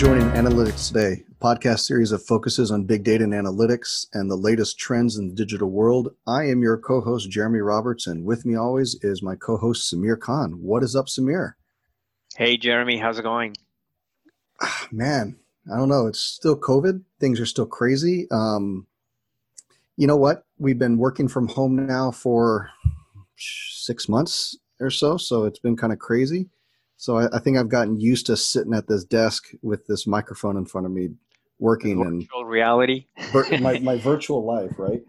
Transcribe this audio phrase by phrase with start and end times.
[0.00, 4.34] joining Analytics Today, a podcast series that focuses on big data and analytics and the
[4.34, 6.14] latest trends in the digital world.
[6.26, 9.92] I am your co host, Jeremy Roberts, and with me always is my co host,
[9.92, 10.52] Samir Khan.
[10.62, 11.52] What is up, Samir?
[12.34, 13.54] Hey, Jeremy, how's it going?
[14.90, 15.36] Man,
[15.70, 16.06] I don't know.
[16.06, 17.02] It's still COVID.
[17.20, 18.26] Things are still crazy.
[18.30, 18.86] Um,
[19.98, 20.46] you know what?
[20.56, 22.70] We've been working from home now for
[23.36, 26.48] six months or so, so it's been kind of crazy.
[27.00, 30.58] So I, I, think I've gotten used to sitting at this desk with this microphone
[30.58, 31.08] in front of me,
[31.58, 33.06] working in virtual reality,
[33.62, 35.00] my my virtual life, right?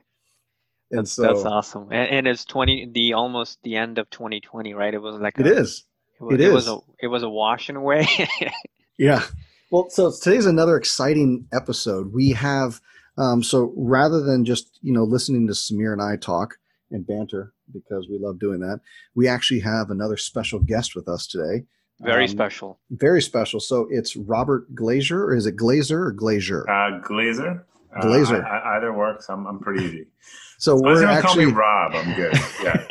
[0.90, 1.90] And that's, so that's awesome.
[1.92, 4.94] And, and, it's twenty the almost the end of 2020, right?
[4.94, 5.84] It was like it a, is.
[6.22, 8.08] It was, it, was a it was a washing away.
[8.98, 9.26] yeah.
[9.70, 12.14] Well, so today's another exciting episode.
[12.14, 12.80] We have
[13.18, 16.56] um, so rather than just you know listening to Samir and I talk
[16.90, 18.80] and banter because we love doing that,
[19.14, 21.66] we actually have another special guest with us today.
[22.04, 22.80] Very um, special.
[22.90, 23.60] Very special.
[23.60, 26.64] So it's Robert Glazer, or is it Glazer or Glazer?
[26.64, 27.64] Uh, Glazer.
[28.02, 28.44] Glazer.
[28.44, 29.30] Uh, I, either works.
[29.30, 30.06] I'm, I'm pretty easy.
[30.58, 31.96] so As we're actually call me Rob.
[31.96, 32.34] I'm good.
[32.64, 32.88] Yeah.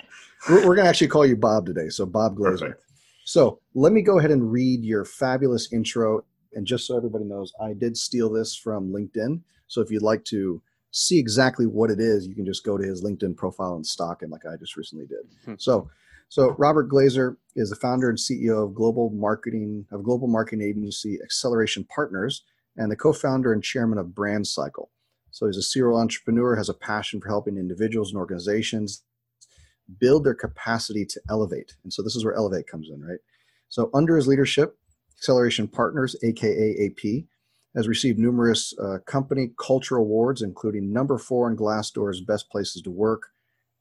[0.48, 1.88] we're, we're going to actually call you Bob today.
[1.88, 2.60] So Bob Glazer.
[2.60, 2.82] Perfect.
[3.24, 6.24] So let me go ahead and read your fabulous intro.
[6.52, 9.40] And just so everybody knows, I did steal this from LinkedIn.
[9.68, 12.84] So if you'd like to see exactly what it is, you can just go to
[12.84, 15.20] his LinkedIn profile and stock him like I just recently did.
[15.44, 15.54] Hmm.
[15.58, 15.88] So
[16.30, 21.18] so Robert Glazer is the founder and CEO of global marketing of global marketing agency
[21.22, 22.44] Acceleration Partners
[22.76, 24.90] and the co-founder and chairman of Brand Cycle.
[25.32, 29.02] So he's a serial entrepreneur, has a passion for helping individuals and organizations
[29.98, 31.74] build their capacity to elevate.
[31.82, 33.18] And so this is where elevate comes in, right?
[33.68, 34.78] So under his leadership,
[35.18, 37.24] Acceleration Partners, aka AP,
[37.74, 42.90] has received numerous uh, company culture awards, including number four in Glassdoor's Best Places to
[42.92, 43.30] Work,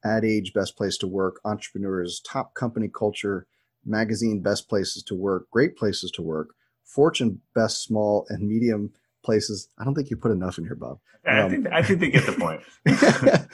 [0.03, 3.47] Ad Age Best Place to Work, Entrepreneurs, Top Company Culture,
[3.85, 6.49] Magazine Best Places to Work, Great Places to Work,
[6.83, 8.91] Fortune Best Small and Medium
[9.23, 9.67] Places.
[9.77, 10.99] I don't think you put enough in here, Bob.
[11.27, 12.61] Um, I, think, I think they get the point.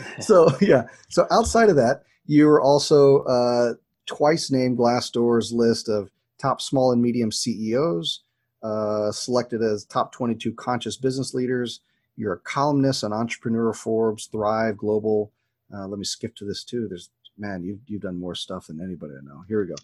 [0.24, 0.84] so, yeah.
[1.09, 3.74] So, outside of that, you were also uh,
[4.06, 6.09] twice named Glassdoor's list of
[6.40, 8.24] top small and medium CEOs,
[8.64, 11.81] uh, selected as top 22 conscious business leaders.
[12.16, 15.31] You're a columnist on Entrepreneur Forbes, Thrive, Global,
[15.74, 16.88] uh, let me skip to this too.
[16.88, 19.44] There's man, you've you've done more stuff than anybody I know.
[19.48, 19.76] Here we go.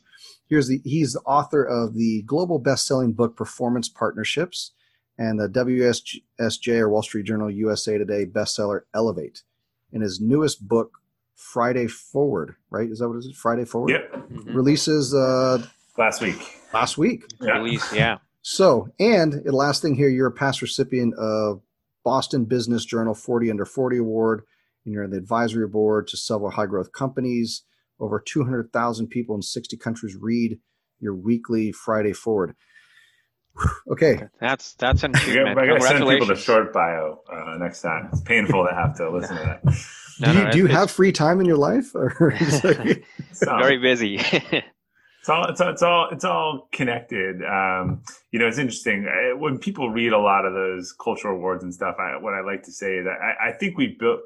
[0.47, 4.71] Here's the he's the author of the global best-selling book Performance Partnerships
[5.17, 9.43] and the WSJ or Wall Street Journal USA Today bestseller Elevate.
[9.93, 10.99] In his newest book,
[11.35, 12.89] Friday Forward, right?
[12.89, 13.35] Is that what it is?
[13.35, 13.89] Friday Forward.
[13.89, 14.13] Yep.
[14.13, 14.55] Mm-hmm.
[14.55, 15.61] Releases uh,
[15.97, 16.41] last week.
[16.73, 17.25] Last week.
[17.41, 17.57] Yeah.
[17.57, 18.19] Release, yeah.
[18.41, 21.61] So, and the last thing here, you're a past recipient of
[22.03, 24.43] Boston Business Journal 40 Under 40 Award
[24.85, 27.63] and you're on the advisory board to several high growth companies.
[27.99, 30.57] Over 200,000 people in 60 countries read
[30.99, 32.55] your weekly Friday Forward.
[33.91, 35.59] Okay, that's that's an achievement.
[35.59, 38.09] I got to send people the short bio uh, next time.
[38.11, 39.63] It's painful to have to listen to that.
[40.19, 42.13] No, do you, no, do you have free time in your life, or
[42.63, 43.03] like...
[43.41, 44.19] very busy?
[44.19, 47.43] it's all it's all it's all it's all connected.
[47.43, 49.05] Um, you know, it's interesting
[49.37, 51.97] when people read a lot of those cultural awards and stuff.
[51.99, 54.21] I, what I like to say is that I, I think we built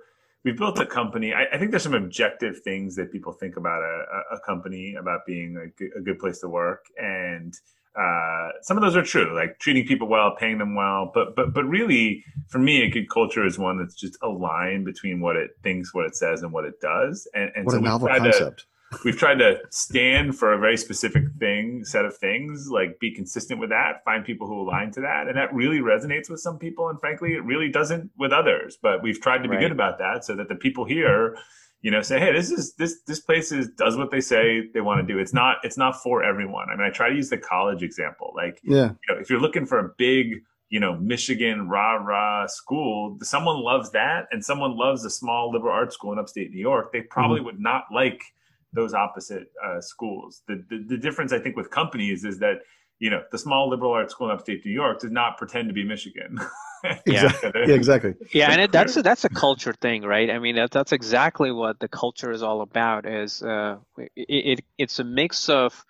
[0.46, 1.34] we built a company.
[1.34, 5.22] I, I, think there's some objective things that people think about a, a company about
[5.26, 7.52] being a good, a good, place to work, and
[8.00, 11.12] uh, some of those are true, like treating people well, paying them well.
[11.14, 15.20] But but but really, for me, a good culture is one that's just aligned between
[15.20, 17.28] what it thinks, what it says, and what it does.
[17.34, 18.60] And, and what so a novel concept.
[18.60, 18.66] To,
[19.04, 23.60] we've tried to stand for a very specific thing set of things like be consistent
[23.60, 26.90] with that find people who align to that and that really resonates with some people
[26.90, 29.62] and frankly it really doesn't with others but we've tried to be right.
[29.62, 31.38] good about that so that the people here
[31.82, 34.82] you know say hey this is this this place is does what they say they
[34.82, 37.30] want to do it's not it's not for everyone i mean i try to use
[37.30, 40.96] the college example like yeah you know, if you're looking for a big you know
[40.98, 46.12] michigan rah rah school someone loves that and someone loves a small liberal arts school
[46.12, 47.46] in upstate new york they probably mm-hmm.
[47.46, 48.24] would not like
[48.76, 50.44] those opposite uh, schools.
[50.48, 52.60] The, the, the difference I think with companies is that
[53.00, 55.74] you know the small liberal arts school in upstate New York does not pretend to
[55.74, 56.40] be Michigan.
[57.06, 57.32] yeah.
[57.44, 58.14] yeah, exactly.
[58.34, 60.30] Yeah, and it, that's a, that's a culture thing, right?
[60.30, 63.06] I mean, that, that's exactly what the culture is all about.
[63.06, 65.84] Is uh, it, it it's a mix of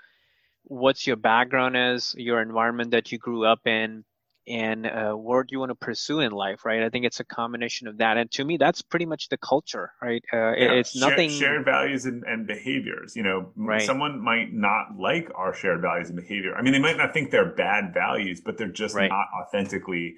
[0.64, 4.04] what's your background is, your environment that you grew up in,
[4.48, 6.84] and uh, what you want to pursue in life, right?
[6.84, 9.92] I think it's a combination of that, and to me, that's pretty much the culture,
[10.02, 10.24] right?
[10.32, 13.16] Uh, yeah, it's nothing shared values and, and, behaviors.
[13.16, 13.82] You know, right.
[13.82, 16.56] someone might not like our shared values and behavior.
[16.56, 19.10] I mean, they might not think they're bad values, but they're just right.
[19.10, 20.16] not authentically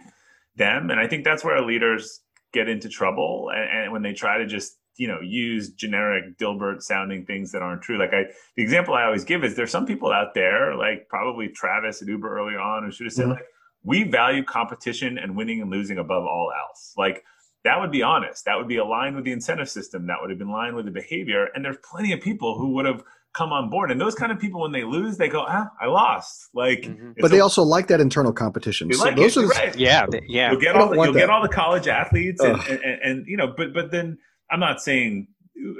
[0.55, 0.89] them.
[0.89, 2.21] And I think that's where our leaders
[2.53, 6.81] get into trouble, and, and when they try to just you know use generic dilbert
[6.81, 8.23] sounding things that aren't true like i
[8.55, 12.07] the example i always give is there's some people out there like probably travis at
[12.07, 13.33] uber early on who should have said mm-hmm.
[13.33, 13.45] like
[13.83, 16.93] we value competition and winning and losing above all else.
[16.97, 17.23] Like
[17.63, 18.45] that would be honest.
[18.45, 20.07] That would be aligned with the incentive system.
[20.07, 21.47] That would have been aligned with the behavior.
[21.53, 23.03] And there's plenty of people who would have
[23.33, 23.91] come on board.
[23.91, 26.49] And those kind of people, when they lose, they go, ah, I lost.
[26.53, 27.11] Like, mm-hmm.
[27.19, 28.91] but they a, also like that internal competition.
[28.91, 29.75] So like those it, are the, right.
[29.75, 30.51] Yeah, they, yeah.
[30.51, 33.37] You'll get all the, you'll get all the college athletes, and, and, and, and, you
[33.37, 33.53] know.
[33.55, 34.17] But but then
[34.49, 35.27] I'm not saying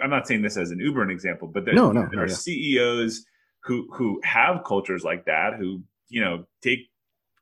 [0.04, 2.22] I'm not saying this as an Uber an example, but there, no, no, there no,
[2.24, 2.36] are yeah.
[2.36, 3.26] CEOs
[3.64, 6.80] who who have cultures like that who you know take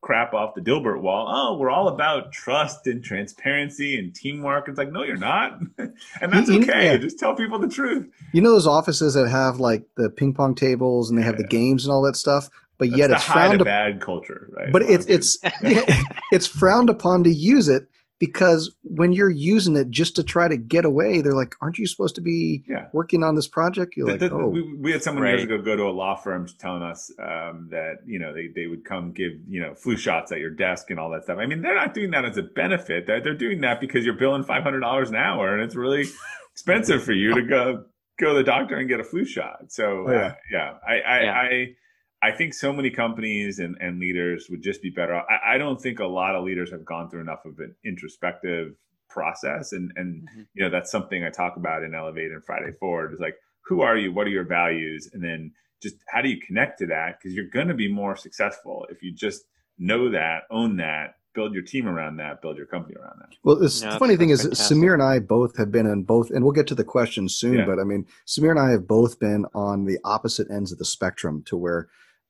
[0.06, 1.28] crap off the Dilbert wall.
[1.28, 4.69] Oh, we're all about trust and transparency and teamwork.
[4.69, 5.60] It's like, no, you're not.
[5.80, 6.86] and that's okay.
[6.86, 6.98] Yeah.
[6.98, 8.07] Just tell people the truth.
[8.31, 11.48] You know those offices that have like the ping pong tables and they have the
[11.48, 12.50] games and all that stuff?
[12.78, 14.72] But that's yet it's frowned upon bad culture, right?
[14.72, 15.40] But it's it's
[16.31, 17.88] it's frowned upon to use it
[18.20, 21.86] because when you're using it just to try to get away, they're like, "Aren't you
[21.86, 22.88] supposed to be yeah.
[22.94, 25.32] working on this project?" You're the, like, the, "Oh." We, we, had someone right.
[25.32, 28.68] years ago go to a law firm telling us um, that you know they, they
[28.68, 31.40] would come give you know flu shots at your desk and all that stuff.
[31.40, 33.06] I mean, they're not doing that as a benefit.
[33.06, 36.06] They're, they're doing that because you're billing five hundred dollars an hour, and it's really
[36.54, 37.84] expensive for you to go
[38.18, 39.66] go to the doctor and get a flu shot.
[39.70, 41.32] So oh, yeah, uh, yeah, I I, yeah.
[41.32, 41.76] I
[42.25, 45.16] I think so many companies and, and leaders would just be better.
[45.16, 48.74] I, I, don't think a lot of leaders have gone through enough of an introspective
[49.10, 49.74] process.
[49.74, 50.42] And, and mm-hmm.
[50.56, 53.81] you know, that's something I talk about in Elevate and Friday Forward is like, who
[53.81, 54.12] are you?
[54.12, 55.07] What are your values?
[55.13, 55.51] And then
[55.83, 57.19] just how do you connect to that?
[57.19, 59.44] Because you're going to be more successful if you just
[59.77, 63.36] know that, own that, build your team around that, build your company around that.
[63.44, 63.69] Well, the
[64.00, 64.77] funny thing is, fantastic.
[64.77, 67.60] Samir and I both have been in both, and we'll get to the question soon.
[67.60, 67.66] Yeah.
[67.66, 70.86] But I mean, Samir and I have both been on the opposite ends of the
[70.86, 71.89] spectrum to where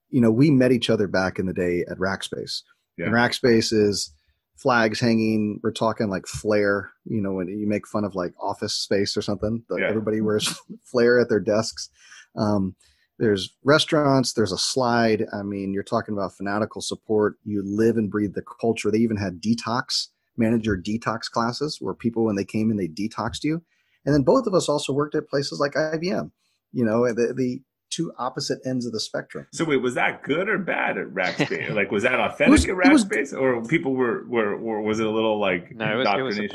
[0.10, 2.62] you know, we met each other back in the day at Rackspace.
[2.98, 3.06] Yeah.
[3.06, 4.13] And Rackspace is
[4.56, 5.60] flags hanging.
[5.63, 9.22] We're talking like flare, you know, when you make fun of like office space or
[9.22, 9.90] something, like yeah.
[9.90, 11.90] everybody wears flare at their desks.
[12.38, 12.75] Um,
[13.18, 15.25] there's restaurants, there's a slide.
[15.34, 17.38] I mean, you're talking about fanatical support.
[17.46, 18.92] You live and breathe the culture.
[18.92, 23.44] They even had detox, manager detox classes where people, when they came in, they detoxed
[23.44, 23.62] you.
[24.06, 26.31] And then both of us also worked at places like IBM.
[26.74, 29.48] You know, the, the two opposite ends of the spectrum.
[29.52, 31.70] So wait, was that good or bad at Rackspace?
[31.76, 35.08] like, was that authentic was, at Rackspace, was, or people were, were, were was it
[35.08, 36.54] a little like no, it was, it was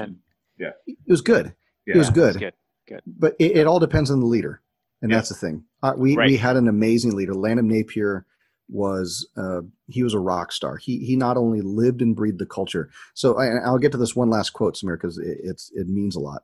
[0.59, 1.55] yeah, it was good.
[1.87, 1.95] Yeah.
[1.95, 2.39] It was good.
[2.39, 2.55] good.
[2.87, 3.01] Good.
[3.07, 4.61] But it, it, all depends on the leader,
[5.01, 5.17] and yeah.
[5.17, 5.65] that's the thing.
[5.83, 6.29] Uh, we right.
[6.29, 7.35] we had an amazing leader.
[7.35, 8.27] Lanham Napier
[8.69, 10.77] was uh, he was a rock star.
[10.77, 12.91] He he not only lived and breathed the culture.
[13.15, 16.17] So I, will get to this one last quote, Samir, because it, it's it means
[16.17, 16.43] a lot.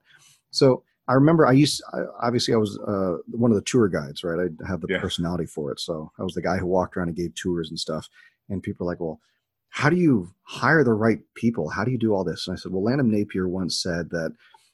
[0.51, 1.83] So I remember I used
[2.21, 4.51] obviously I was uh, one of the tour guides, right?
[4.65, 5.01] I have the yeah.
[5.01, 7.79] personality for it, so I was the guy who walked around and gave tours and
[7.79, 8.09] stuff.
[8.49, 9.21] And people are like, "Well,
[9.69, 11.69] how do you hire the right people?
[11.69, 14.33] How do you do all this?" And I said, "Well, Lanham Napier once said that,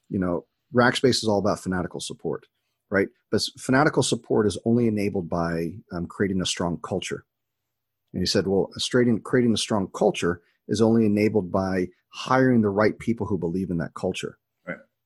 [0.09, 2.47] you know, Rackspace is all about fanatical support,
[2.89, 3.09] right?
[3.29, 7.25] But fanatical support is only enabled by um, creating a strong culture."
[8.11, 8.71] And he said, "Well,
[9.23, 13.77] creating a strong culture is only enabled by hiring the right people who believe in
[13.77, 14.39] that culture."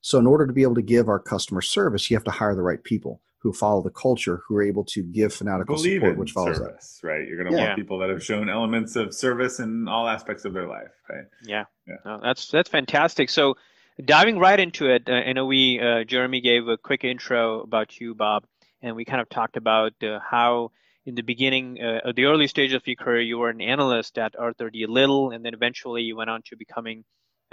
[0.08, 2.54] So, in order to be able to give our customer service, you have to hire
[2.54, 6.16] the right people who follow the culture, who are able to give fanatical Believe support,
[6.16, 7.08] which follows service, that.
[7.08, 7.66] Right, you're going to yeah.
[7.66, 10.88] want people that have shown elements of service in all aspects of their life.
[11.10, 11.26] Right.
[11.44, 11.96] Yeah, yeah.
[12.06, 13.28] No, that's that's fantastic.
[13.28, 13.56] So,
[14.02, 18.00] diving right into it, uh, I know we uh, Jeremy gave a quick intro about
[18.00, 18.46] you, Bob,
[18.80, 20.70] and we kind of talked about uh, how
[21.04, 24.38] in the beginning, uh, the early stage of your career, you were an analyst at
[24.38, 24.86] Arthur D.
[24.86, 27.04] Little, and then eventually you went on to becoming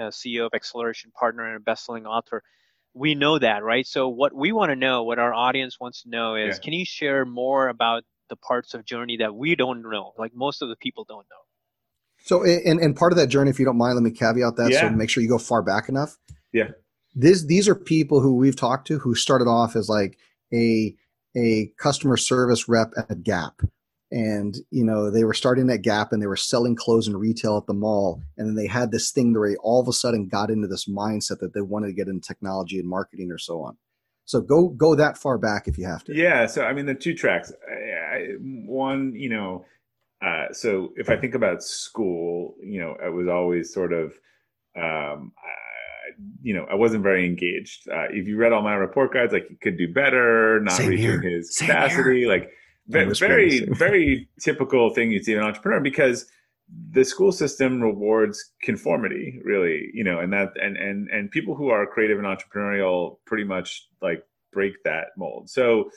[0.04, 2.44] CEO of Acceleration Partner and a best-selling author.
[2.94, 3.86] We know that, right?
[3.86, 6.64] So what we want to know, what our audience wants to know is, yeah.
[6.64, 10.62] can you share more about the parts of journey that we don't know, like most
[10.62, 11.46] of the people don't know?
[12.24, 14.72] So, and, and part of that journey, if you don't mind, let me caveat that.
[14.72, 14.82] Yeah.
[14.82, 16.18] So make sure you go far back enough.
[16.54, 16.70] Yeah.
[17.14, 20.18] This, these are people who we've talked to who started off as like
[20.54, 20.96] a,
[21.38, 23.62] a customer service rep at Gap
[24.12, 27.58] and you know they were starting that gap and they were selling clothes in retail
[27.58, 30.28] at the mall and then they had this thing where they all of a sudden
[30.28, 33.62] got into this mindset that they wanted to get into technology and marketing or so
[33.62, 33.76] on
[34.26, 36.94] so go go that far back if you have to yeah so i mean the
[36.94, 39.66] two tracks I, I, one you know
[40.24, 44.14] uh, so if i think about school you know i was always sort of
[44.78, 47.88] um, I, you know, I wasn't very engaged.
[47.90, 50.90] Uh, if you read all my report cards, like you could do better, not Same
[50.90, 51.22] reaching here.
[51.22, 52.30] his Same capacity, here.
[52.30, 52.52] like
[52.88, 56.26] very very, very typical thing you see in an entrepreneur because
[56.92, 61.70] the school system rewards conformity really you know and that and and and people who
[61.70, 65.50] are creative and entrepreneurial pretty much like break that mold.
[65.50, 65.90] So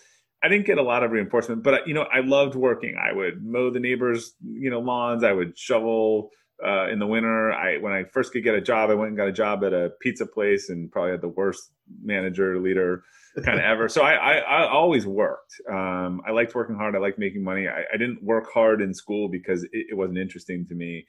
[0.43, 2.97] i didn't get a lot of reinforcement but you know i loved working.
[2.97, 5.25] I would mow the neighbors you know lawns.
[5.25, 6.31] I would shovel
[6.65, 7.53] uh, in the winter.
[7.53, 9.73] I when i first could get a job i went and got a job at
[9.73, 11.71] a pizza place and probably had the worst
[12.03, 13.05] manager leader
[13.45, 13.89] kind of ever.
[13.89, 15.55] So I, I, I always worked.
[15.71, 16.95] Um, I liked working hard.
[16.97, 17.69] I liked making money.
[17.69, 21.07] I, I, didn't work hard in school because it, it wasn't interesting to me.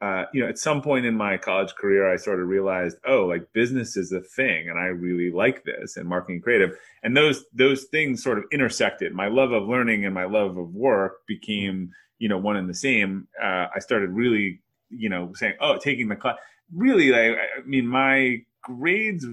[0.00, 3.26] uh, you know, at some point in my college career, I sort of realized, oh,
[3.26, 6.70] like business is a thing, and I really like this, and marketing creative,
[7.02, 9.12] and those those things sort of intersected.
[9.12, 12.74] My love of learning and my love of work became, you know, one and the
[12.74, 13.28] same.
[13.42, 16.38] Uh, I started really, you know, saying, oh, taking the class.
[16.74, 19.26] Really, like, I mean, my grades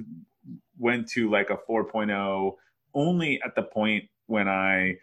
[0.77, 2.53] went to like a 4.0
[2.93, 4.95] only at the point when I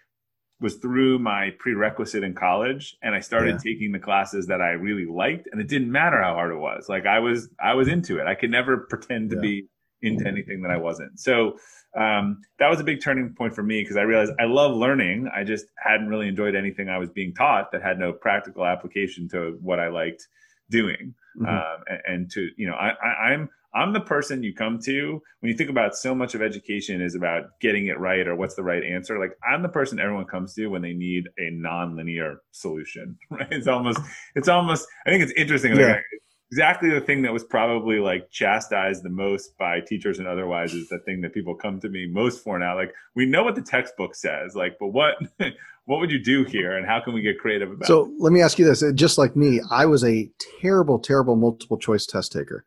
[0.61, 3.73] was through my prerequisite in college and I started yeah.
[3.73, 6.87] taking the classes that I really liked and it didn't matter how hard it was.
[6.89, 8.27] Like I was I was into it.
[8.27, 9.43] I could never pretend to yeah.
[9.43, 9.69] be
[10.03, 11.19] into anything that I wasn't.
[11.19, 11.59] So
[11.97, 15.29] um, that was a big turning point for me because I realized I love learning.
[15.35, 19.29] I just hadn't really enjoyed anything I was being taught that had no practical application
[19.31, 20.27] to what I liked
[20.71, 21.15] doing.
[21.39, 21.47] Mm-hmm.
[21.47, 25.21] Um, and, and, to you know, I, I, I'm I'm the person you come to
[25.41, 28.55] when you think about so much of education is about getting it right or what's
[28.55, 29.19] the right answer.
[29.19, 33.19] Like I'm the person everyone comes to when they need a non-linear solution.
[33.31, 33.49] Right?
[33.51, 33.99] It's almost
[34.37, 35.77] it's almost I think it's interesting.
[35.77, 35.95] Yeah.
[35.95, 36.05] Like,
[36.53, 40.89] exactly the thing that was probably like chastised the most by teachers and otherwise is
[40.89, 42.77] the thing that people come to me most for now.
[42.77, 45.17] Like we know what the textbook says, like, but what
[45.87, 48.13] what would you do here and how can we get creative about so it?
[48.21, 48.85] let me ask you this.
[48.95, 52.65] Just like me, I was a terrible, terrible multiple choice test taker.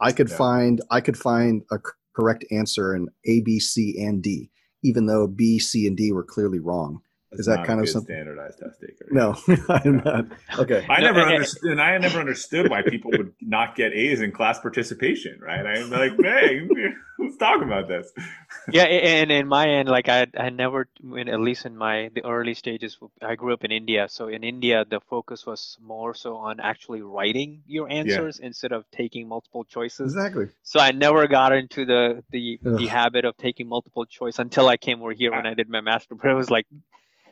[0.00, 0.36] I could yeah.
[0.36, 1.78] find I could find a
[2.14, 4.50] correct answer in A, B, C, and D,
[4.82, 7.00] even though B, C, and D were clearly wrong.
[7.30, 9.06] That's Is that kind of something standardized test taker?
[9.10, 9.36] No,
[9.68, 10.26] I'm not.
[10.58, 11.72] Okay, I never understood.
[11.72, 15.38] And I never understood why people would not get A's in class participation.
[15.38, 15.66] Right?
[15.66, 16.66] I'm like, hey,
[17.18, 18.10] let's talk about this.
[18.70, 20.88] yeah, and in my end, like I, I never,
[21.26, 24.06] at least in my the early stages, I grew up in India.
[24.08, 28.46] So in India, the focus was more so on actually writing your answers yeah.
[28.46, 30.14] instead of taking multiple choices.
[30.14, 30.48] Exactly.
[30.62, 34.78] So I never got into the the, the habit of taking multiple choice until I
[34.78, 36.14] came over here when I did my master.
[36.14, 36.66] But it was like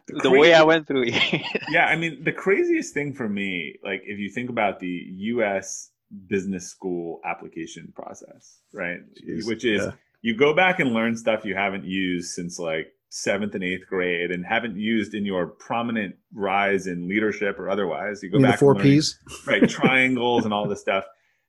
[0.06, 1.42] the, the way I went through it.
[1.70, 5.90] yeah, I mean, the craziest thing for me, like if you think about the U.S.
[6.28, 8.98] business school application process, right?
[9.22, 9.92] Jeez, Which is yeah.
[10.22, 14.30] you go back and learn stuff you haven't used since like seventh and eighth grade
[14.30, 18.22] and haven't used in your prominent rise in leadership or otherwise.
[18.22, 19.68] You go back the four P's, right?
[19.68, 21.04] Triangles and all this stuff.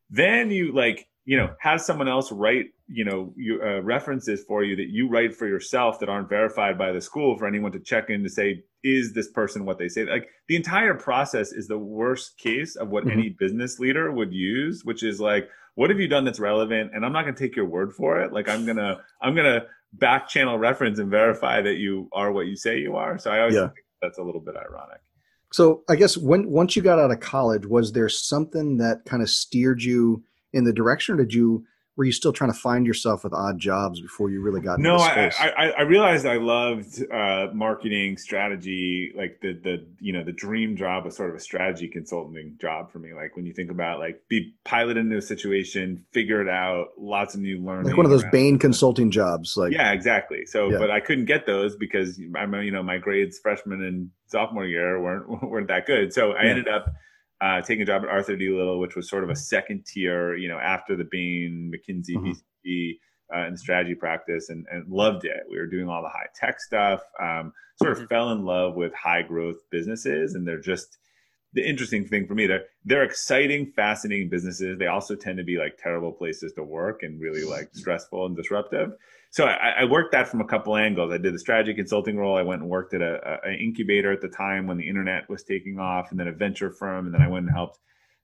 [0.09, 4.63] Then you like you know, have someone else write, you know, you, uh, references for
[4.63, 7.81] you that you write for yourself that aren't verified by the school for anyone to
[7.81, 10.05] check in to say, is this person what they say?
[10.05, 13.19] Like the entire process is the worst case of what mm-hmm.
[13.19, 16.91] any business leader would use, which is like, what have you done that's relevant?
[16.93, 18.31] And I'm not going to take your word for it.
[18.31, 22.31] Like I'm going to, I'm going to back channel reference and verify that you are
[22.31, 23.17] what you say you are.
[23.17, 23.67] So I always yeah.
[23.67, 25.01] think that's a little bit ironic.
[25.51, 29.21] So I guess when, once you got out of college, was there something that kind
[29.21, 30.23] of steered you
[30.53, 33.57] in the direction, or did you were you still trying to find yourself with odd
[33.57, 39.11] jobs before you really got no I, I, I realized i loved uh, marketing strategy
[39.15, 42.91] like the the you know the dream job was sort of a strategy consulting job
[42.91, 43.13] for me.
[43.13, 47.33] Like when you think about like be piloted into a situation figure it out lots
[47.33, 50.45] of new learning like one of those bain consulting jobs like yeah exactly.
[50.45, 50.77] So yeah.
[50.77, 55.01] but i couldn't get those because i'm you know my grades freshman and sophomore year
[55.01, 56.13] weren't weren't that good.
[56.13, 56.49] So i yeah.
[56.49, 56.93] ended up
[57.41, 58.49] uh, taking a job at Arthur D.
[58.49, 62.31] Little, which was sort of a second tier, you know, after the Bain, McKinsey, mm-hmm.
[62.31, 62.97] BCG,
[63.35, 65.43] uh, in the strategy practice, and, and loved it.
[65.49, 67.01] We were doing all the high tech stuff.
[67.21, 68.07] Um, sort of mm-hmm.
[68.07, 70.97] fell in love with high growth businesses, and they're just
[71.53, 72.47] the interesting thing for me.
[72.47, 74.77] They're they're exciting, fascinating businesses.
[74.77, 78.35] They also tend to be like terrible places to work and really like stressful and
[78.35, 78.93] disruptive
[79.31, 81.11] so I, I, worked that from a couple angles.
[81.11, 82.37] I did the strategy consulting role.
[82.37, 85.43] I went and worked at a, a, incubator at the time when the internet was
[85.43, 87.79] taking off, and then a venture firm, and then I went and helped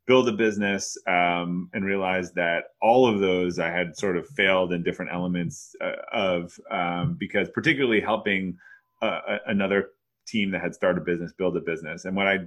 [0.06, 4.74] build a business um, and realized that all of those I had sort of failed
[4.74, 8.58] in different elements uh, of um, because particularly helping
[9.02, 9.90] uh, another
[10.28, 12.40] team that had started a business build a business, and what I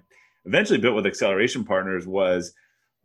[0.45, 2.55] eventually built with Acceleration Partners was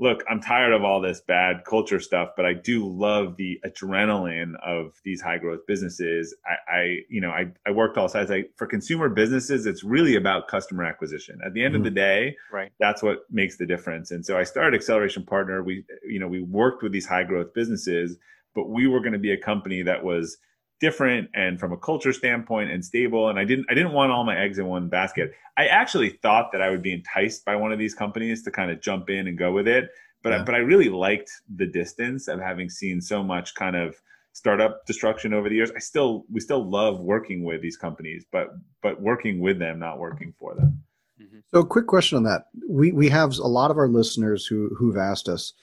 [0.01, 4.53] look, I'm tired of all this bad culture stuff, but I do love the adrenaline
[4.65, 6.35] of these high growth businesses.
[6.43, 8.31] I, I you know, I, I worked all sides.
[8.31, 11.39] I, for consumer businesses, it's really about customer acquisition.
[11.45, 11.81] At the end mm-hmm.
[11.81, 12.71] of the day, right.
[12.79, 14.09] that's what makes the difference.
[14.09, 15.61] And so I started Acceleration Partner.
[15.61, 18.17] We, you know, we worked with these high growth businesses,
[18.55, 20.37] but we were going to be a company that was
[20.81, 24.23] different and from a culture standpoint and stable and i didn't i didn't want all
[24.25, 27.71] my eggs in one basket i actually thought that i would be enticed by one
[27.71, 29.89] of these companies to kind of jump in and go with it
[30.23, 30.41] but yeah.
[30.41, 33.95] I, but i really liked the distance of having seen so much kind of
[34.33, 38.49] startup destruction over the years i still we still love working with these companies but
[38.81, 40.81] but working with them not working for them
[41.21, 41.39] mm-hmm.
[41.53, 44.97] so quick question on that we we have a lot of our listeners who who've
[44.97, 45.53] asked us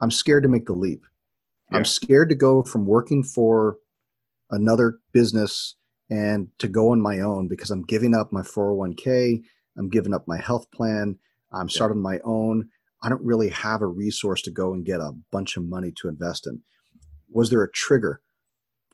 [0.00, 1.06] i'm scared to make the leap
[1.70, 1.78] yeah.
[1.78, 3.78] i'm scared to go from working for
[4.50, 5.76] another business
[6.10, 9.42] and to go on my own because I'm giving up my 401k,
[9.76, 11.18] I'm giving up my health plan,
[11.52, 12.68] I'm starting my own.
[13.02, 16.08] I don't really have a resource to go and get a bunch of money to
[16.08, 16.62] invest in.
[17.30, 18.20] Was there a trigger?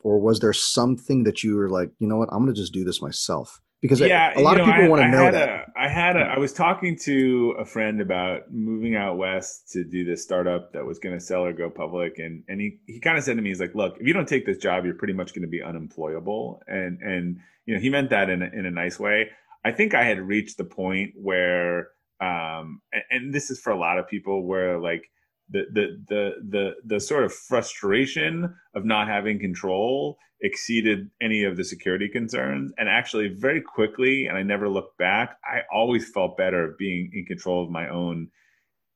[0.03, 2.73] Or was there something that you were like, you know what, I'm going to just
[2.73, 3.61] do this myself?
[3.83, 5.49] Because yeah, a, lot of people want to know that.
[5.49, 9.83] A, I had a, I was talking to a friend about moving out west to
[9.83, 13.01] do this startup that was going to sell or go public, and and he, he
[13.01, 14.95] kind of said to me, he's like, look, if you don't take this job, you're
[14.95, 18.47] pretty much going to be unemployable, and and you know he meant that in a,
[18.47, 19.31] in a nice way.
[19.65, 21.89] I think I had reached the point where,
[22.21, 25.11] um, and, and this is for a lot of people, where like
[25.53, 31.57] the the the the the sort of frustration of not having control exceeded any of
[31.57, 32.73] the security concerns.
[32.77, 37.25] And actually very quickly and i never looked back i always felt better being in
[37.27, 38.29] control of my own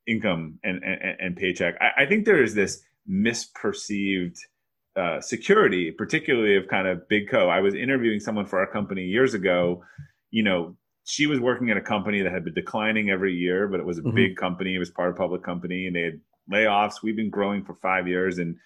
[0.06, 1.76] income and and, and paycheck.
[1.80, 4.38] I, I, think there is this misperceived
[4.96, 7.48] uh, security particularly of kind of big co.
[7.48, 9.82] I was interviewing someone for our company years ago.
[10.30, 13.78] You know she was working at a company that had been declining every year but
[13.78, 14.16] it was a mm-hmm.
[14.16, 14.75] big company.
[14.75, 16.20] It was part of a public company and they had
[16.52, 18.56] layoffs we've been growing for five years and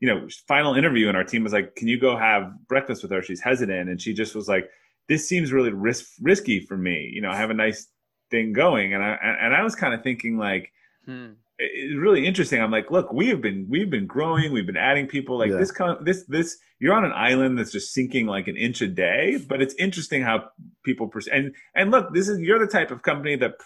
[0.00, 3.12] you know, final interview, and our team was like, "Can you go have breakfast with
[3.12, 4.68] her?" She's hesitant, and she just was like,
[5.08, 7.86] "This seems really risk risky for me." You know, I have a nice
[8.30, 10.72] thing going, and I and I was kind of thinking like.
[11.04, 11.32] Hmm.
[11.62, 12.62] It's really interesting.
[12.62, 15.36] I'm like, look, we have been we've been growing, we've been adding people.
[15.36, 15.58] Like yeah.
[15.58, 15.70] this,
[16.00, 16.56] this, this.
[16.78, 19.36] You're on an island that's just sinking like an inch a day.
[19.46, 20.48] But it's interesting how
[20.86, 21.34] people perceive.
[21.34, 23.56] And and look, this is you're the type of company that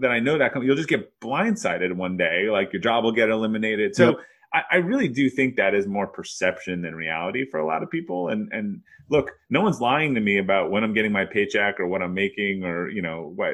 [0.00, 0.66] that I know that company.
[0.66, 2.48] You'll just get blindsided one day.
[2.50, 3.94] Like your job will get eliminated.
[3.94, 4.10] So.
[4.10, 4.18] Yep
[4.52, 7.90] I, I, really do think that is more perception than reality for a lot of
[7.90, 8.28] people.
[8.28, 11.86] And and look, no one's lying to me about when I'm getting my paycheck or
[11.86, 13.52] what I'm making or you know what,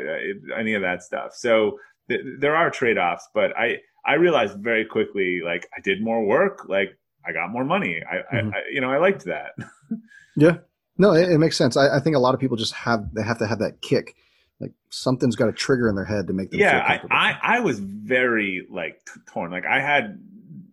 [0.56, 1.34] any of that stuff.
[1.34, 1.78] So
[2.08, 6.24] th- there are trade offs, but I I realized very quickly like I did more
[6.24, 8.02] work, like I got more money.
[8.10, 8.54] I, mm-hmm.
[8.54, 9.52] I, I you know I liked that.
[10.36, 10.58] yeah,
[10.96, 11.76] no, it, it makes sense.
[11.76, 14.16] I, I think a lot of people just have they have to have that kick
[14.60, 17.60] like something's got a trigger in their head to make them yeah I, I, I
[17.60, 20.18] was very like torn like i had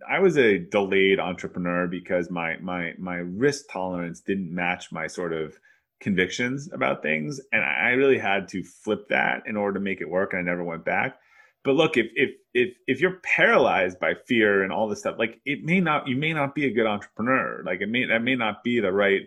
[0.08, 5.34] I was a delayed entrepreneur because my my my risk tolerance didn't match my sort
[5.34, 5.58] of
[6.00, 10.10] convictions about things, and I really had to flip that in order to make it
[10.10, 10.34] work.
[10.34, 11.17] And I never went back.
[11.63, 15.41] But look, if if if if you're paralyzed by fear and all this stuff, like
[15.45, 17.63] it may not, you may not be a good entrepreneur.
[17.65, 19.24] Like it may that may not be the right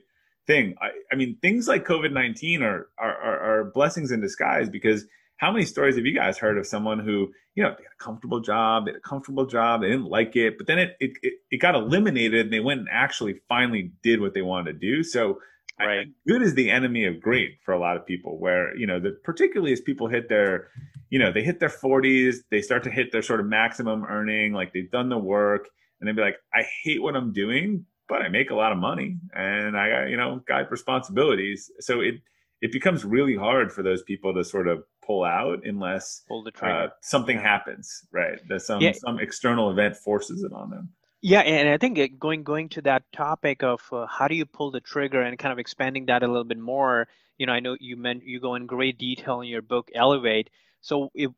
[0.48, 0.74] thing.
[0.82, 5.06] I, I mean, things like COVID nineteen are, are are blessings in disguise because
[5.36, 8.02] how many stories have you guys heard of someone who, you know, they had a
[8.02, 11.12] comfortable job, they had a comfortable job, they didn't like it, but then it it,
[11.50, 15.04] it got eliminated and they went and actually finally did what they wanted to do.
[15.04, 15.38] So
[15.78, 16.00] right.
[16.00, 18.98] I, good is the enemy of great for a lot of people where, you know,
[18.98, 20.70] the, particularly as people hit their,
[21.08, 24.52] you know, they hit their 40s, they start to hit their sort of maximum earning,
[24.54, 25.68] like they've done the work
[26.00, 28.78] and they'd be like, I hate what I'm doing, but I make a lot of
[28.78, 31.70] money and I got, you know, got responsibilities.
[31.80, 32.16] So it,
[32.60, 36.52] it becomes really hard for those people to sort of pull out unless pull the
[36.64, 37.42] uh, something yeah.
[37.42, 38.40] happens, right?
[38.48, 38.92] That some yeah.
[38.92, 40.90] some external event forces it on them.
[41.20, 44.70] Yeah, and I think going going to that topic of uh, how do you pull
[44.70, 47.08] the trigger and kind of expanding that a little bit more.
[47.38, 50.50] You know, I know you meant you go in great detail in your book Elevate.
[50.80, 51.30] So if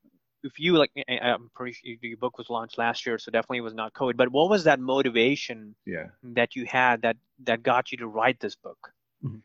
[0.43, 3.75] if you like, I'm pretty sure your book was launched last year, so definitely was
[3.75, 4.17] not code.
[4.17, 6.07] But what was that motivation yeah.
[6.23, 8.93] that you had that that got you to write this book?
[9.25, 9.39] Mm-hmm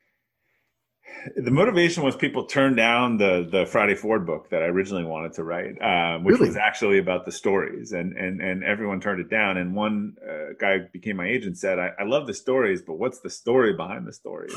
[1.35, 5.33] the motivation was people turned down the the Friday Forward book that I originally wanted
[5.33, 6.49] to write, um, which really?
[6.49, 9.57] was actually about the stories, and and and everyone turned it down.
[9.57, 13.19] And one uh, guy became my agent said, I, "I love the stories, but what's
[13.19, 14.55] the story behind the stories?"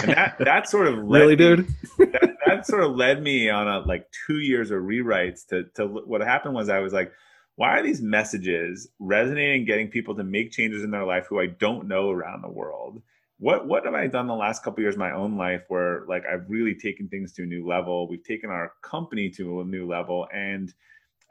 [0.00, 1.68] And that that sort of really, me, dude.
[1.98, 5.46] that, that sort of led me on a like two years of rewrites.
[5.48, 7.12] To to what happened was I was like.
[7.54, 11.46] Why are these messages resonating, getting people to make changes in their life who I
[11.46, 13.02] don't know around the world?
[13.38, 16.24] What what have I done the last couple years of my own life where like
[16.26, 18.08] I've really taken things to a new level.
[18.08, 20.72] We've taken our company to a new level and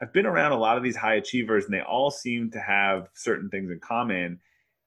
[0.00, 3.08] I've been around a lot of these high achievers and they all seem to have
[3.14, 4.40] certain things in common.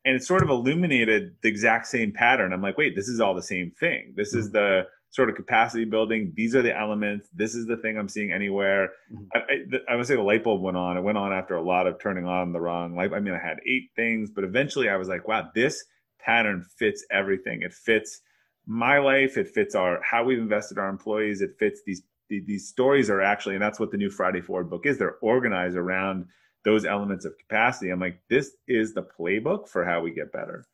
[0.03, 2.53] And it sort of illuminated the exact same pattern.
[2.53, 4.13] I'm like, wait, this is all the same thing.
[4.15, 4.53] This is mm-hmm.
[4.53, 6.31] the sort of capacity building.
[6.35, 7.27] These are the elements.
[7.35, 8.89] This is the thing I'm seeing anywhere.
[9.13, 9.25] Mm-hmm.
[9.35, 10.97] I, I, I, would say the light bulb went on.
[10.97, 13.13] It went on after a lot of turning on the wrong light.
[13.13, 15.83] I mean, I had eight things, but eventually I was like, wow, this
[16.23, 17.61] pattern fits everything.
[17.61, 18.21] It fits
[18.65, 19.37] my life.
[19.37, 21.41] It fits our how we've invested our employees.
[21.41, 24.85] It fits these these stories are actually, and that's what the new Friday Forward book
[24.85, 24.97] is.
[24.97, 26.27] They're organized around
[26.63, 27.89] those elements of capacity.
[27.89, 30.65] I'm like, this is the playbook for how we get better.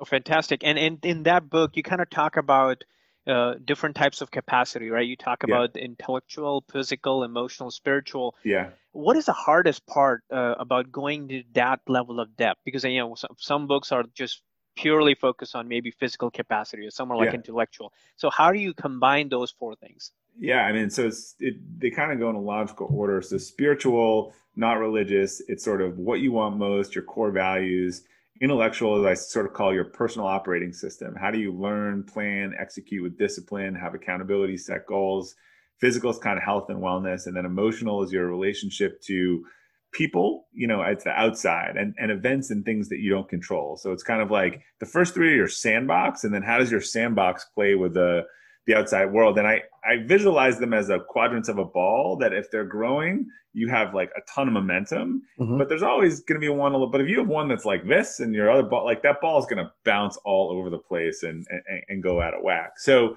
[0.00, 0.62] Oh, fantastic!
[0.64, 2.84] And in in that book, you kind of talk about
[3.26, 5.06] uh, different types of capacity, right?
[5.06, 5.82] You talk about yeah.
[5.82, 8.36] intellectual, physical, emotional, spiritual.
[8.44, 8.70] Yeah.
[8.92, 12.60] What is the hardest part uh, about going to that level of depth?
[12.64, 14.42] Because you know some, some books are just
[14.76, 17.36] purely focused on maybe physical capacity or someone like Yeah.
[17.36, 17.92] intellectual.
[18.16, 20.12] So how do you combine those four things?
[20.38, 23.22] Yeah, I mean, so it's, it, they kind of go in a logical order.
[23.22, 28.02] So spiritual, not religious, it's sort of what you want most, your core values.
[28.40, 31.14] Intellectual, as I sort of call your personal operating system.
[31.14, 35.34] How do you learn, plan, execute with discipline, have accountability, set goals?
[35.80, 39.44] Physical is kind of health and wellness, and then emotional is your relationship to
[39.92, 43.76] people, you know, at the outside and, and events and things that you don't control.
[43.76, 46.70] So it's kind of like the first three are your sandbox, and then how does
[46.70, 48.24] your sandbox play with the
[48.66, 49.38] the outside world?
[49.38, 53.26] And I I visualize them as a quadrants of a ball that if they're growing,
[53.52, 55.58] you have like a ton of momentum, Mhm.
[55.58, 56.72] but there's always going to be one.
[56.72, 59.02] a little- But if you have one that's like this, and your other ball, like
[59.02, 62.34] that ball is going to bounce all over the place and, and and go out
[62.34, 62.72] of whack.
[62.78, 63.16] So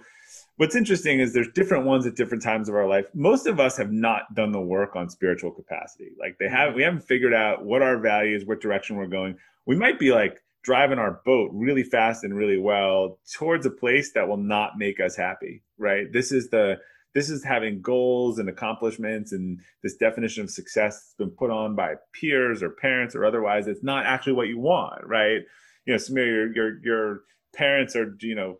[0.57, 3.07] what's interesting is there's different ones at different times of our life.
[3.15, 6.11] Most of us have not done the work on spiritual capacity.
[6.19, 9.35] Like they have, we haven't figured out what our values, what direction we're going.
[9.65, 14.11] We might be like driving our boat really fast and really well towards a place
[14.13, 16.11] that will not make us happy, right?
[16.11, 16.77] This is the
[17.15, 21.75] this is having goals and accomplishments and this definition of success that's been put on
[21.75, 23.67] by peers or parents or otherwise.
[23.67, 25.41] It's not actually what you want, right?
[25.85, 27.21] You know, Samir, your your your
[27.55, 28.59] parents are, you know,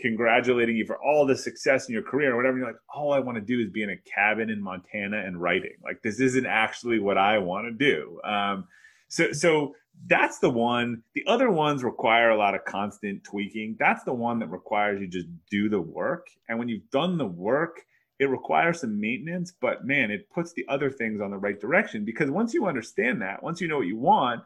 [0.00, 2.58] congratulating you for all the success in your career or whatever.
[2.58, 5.40] You're like, all I want to do is be in a cabin in Montana and
[5.40, 5.74] writing.
[5.82, 8.20] Like this isn't actually what I want to do.
[8.22, 8.68] Um,
[9.12, 9.74] so so
[10.06, 11.02] that's the one.
[11.14, 13.76] The other ones require a lot of constant tweaking.
[13.78, 16.28] That's the one that requires you just do the work.
[16.48, 17.82] And when you've done the work,
[18.18, 22.04] it requires some maintenance, but man, it puts the other things on the right direction
[22.04, 24.42] because once you understand that, once you know what you want,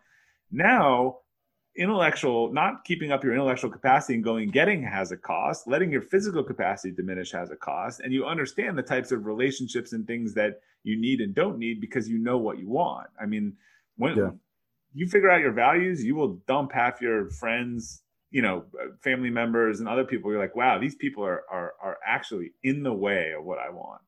[0.50, 1.18] now
[1.76, 6.00] intellectual not keeping up your intellectual capacity and going getting has a cost letting your
[6.00, 10.32] physical capacity diminish has a cost and you understand the types of relationships and things
[10.32, 13.52] that you need and don't need because you know what you want i mean
[13.98, 14.30] when Yeah.
[14.96, 18.64] You figure out your values you will dump half your friends you know
[19.02, 22.82] family members and other people you're like wow these people are are, are actually in
[22.82, 24.00] the way of what i want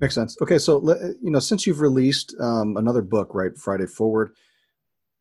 [0.00, 0.36] Makes sense.
[0.40, 0.80] Okay, so
[1.20, 4.30] you know, since you've released um, another book, right, Friday Forward,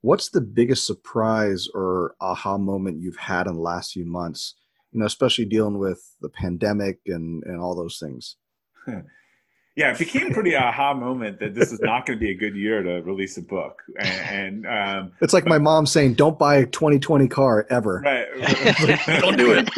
[0.02, 4.54] what's the biggest surprise or aha moment you've had in the last few months?
[4.92, 8.36] You know, especially dealing with the pandemic and and all those things.
[9.78, 12.56] yeah, it became pretty aha moment that this is not going to be a good
[12.56, 16.56] year to release a book, and, and um, It's like my mom saying, "Don't buy
[16.56, 18.26] a 2020 car ever." right,
[19.22, 19.70] Don't do it.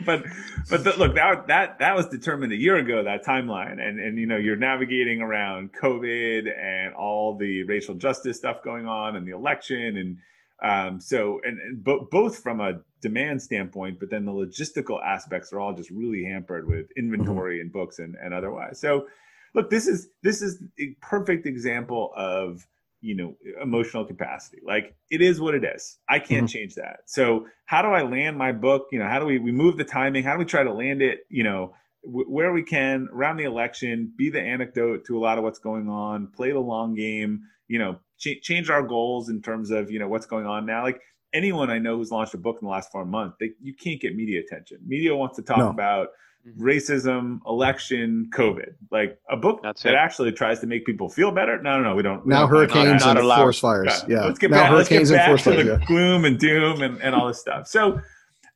[0.04, 0.24] but
[0.68, 3.04] but the, look, that that that was determined a year ago.
[3.04, 8.38] That timeline, and and you know, you're navigating around COVID and all the racial justice
[8.38, 10.18] stuff going on, and the election, and
[10.64, 15.52] um, so and, and bo- both from a demand standpoint, but then the logistical aspects
[15.52, 17.00] are all just really hampered with mm-hmm.
[17.00, 18.80] inventory and books and, and otherwise.
[18.80, 19.06] So,
[19.54, 22.66] look, this is this is a perfect example of
[23.02, 24.60] you know emotional capacity.
[24.64, 25.98] Like it is what it is.
[26.08, 26.46] I can't mm-hmm.
[26.46, 27.00] change that.
[27.06, 28.86] So, how do I land my book?
[28.92, 30.24] You know, how do we we move the timing?
[30.24, 31.26] How do we try to land it?
[31.28, 31.74] You know.
[32.02, 35.58] wh- Where we can around the election, be the anecdote to a lot of what's
[35.60, 39.90] going on, play the long game, you know, ch- change our goals in terms of
[39.90, 40.82] you know what's going on now.
[40.82, 41.00] Like
[41.32, 44.00] anyone I know who's launched a book in the last four months, they, you can't
[44.00, 44.78] get media attention.
[44.86, 45.70] Media wants to talk No.
[45.70, 46.08] about
[46.46, 46.58] Mhm.
[46.60, 48.74] racism, election, COVID.
[48.90, 49.96] Like a book That's that it.
[49.96, 51.62] actually tries to make people feel better.
[51.62, 52.26] No, no, no, we don't.
[52.26, 53.06] we Now don't hurricanes that.
[53.06, 53.36] not and allowed.
[53.42, 54.04] forest fires.
[54.08, 54.24] Yeah.
[54.24, 55.64] Let's get now back, let's get hurricanes and back forest to fires.
[55.66, 55.86] the Yeah.
[55.86, 57.68] gloom and doom and, and all this stuff.
[57.68, 58.00] So,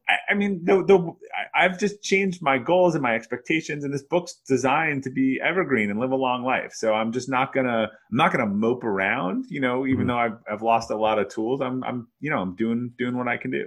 [0.09, 1.12] I, I mean, the, the,
[1.55, 5.90] I've just changed my goals and my expectations, and this book's designed to be evergreen
[5.90, 6.73] and live a long life.
[6.75, 10.09] So I'm just not gonna, I'm not gonna mope around, you know, even Mhm.
[10.09, 11.61] though I've, I've lost a lot of tools.
[11.61, 13.66] I'm, I'm, you know, I'm doing, doing what I can do.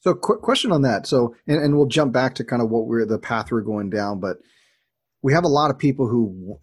[0.00, 1.06] So, quick question on that.
[1.06, 3.90] So, and, and we'll jump back to kind of what we're the path we're going
[3.90, 4.38] down, but
[5.22, 6.58] we have a lot of people who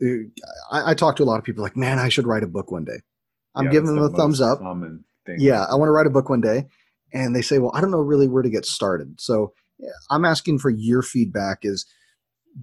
[0.71, 2.71] I, I talk to a lot of people like, man, I should write a book
[2.71, 2.99] one day.
[3.55, 4.59] I'm Yeah, giving them the a thumbs up.
[4.59, 5.37] Thing.
[5.39, 6.67] Yeah, I want to write a book one day,
[7.13, 9.19] and they say, well, I don't know really where to get started.
[9.19, 9.53] So,
[10.09, 11.59] I'm asking for your feedback.
[11.63, 11.85] Is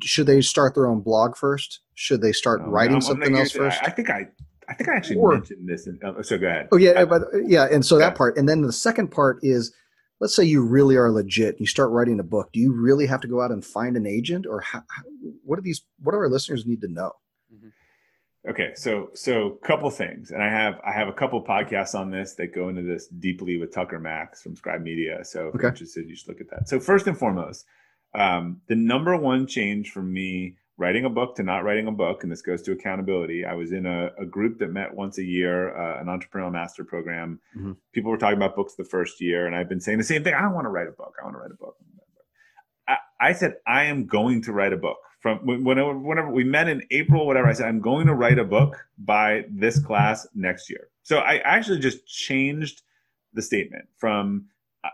[0.03, 1.81] should they start their own blog first?
[1.95, 3.83] Should they start Um, writing I'm- I'm something not- else first?
[3.83, 4.29] I, I think I,
[4.69, 5.87] I think I actually Or- mentioned this.
[5.87, 6.69] In, oh, so go ahead.
[6.73, 8.17] Oh yeah, but yeah, and so that Yeah.
[8.17, 9.73] part, and then the second part is,
[10.21, 11.61] let's say you really are legit.
[11.61, 12.51] You start writing a book.
[12.53, 15.03] Do you really have to go out and find an agent, or how, how,
[15.45, 15.83] what do these?
[16.03, 17.13] What do our listeners need to know?
[18.47, 22.11] Okay, so so a couple things, and I have I have a couple podcasts on
[22.11, 25.25] this that go into this deeply with Tucker Max from Scribe Media.
[25.25, 25.63] So if Okay.
[25.63, 26.69] you're interested, you should look at that.
[26.69, 27.65] So first and foremost,
[28.15, 32.23] um, the number one change for me writing a book to not writing a book,
[32.23, 33.47] and this goes to accountability.
[33.47, 36.85] I was in a, a group that met once a year, uh, an entrepreneurial master
[36.85, 37.41] program.
[37.57, 37.77] Mhm.
[37.93, 40.35] People were talking about books the first year, and I've been saying the same thing.
[40.35, 41.15] I want to write a book.
[41.19, 41.77] I want to write a book.
[42.87, 44.99] I, I said I am going to write a book.
[45.25, 48.45] From whenever, whenever we met in April, whatever, I said I'm going to write a
[48.45, 50.91] book by this class next year.
[51.03, 52.83] So I actually just changed
[53.33, 54.45] the statement from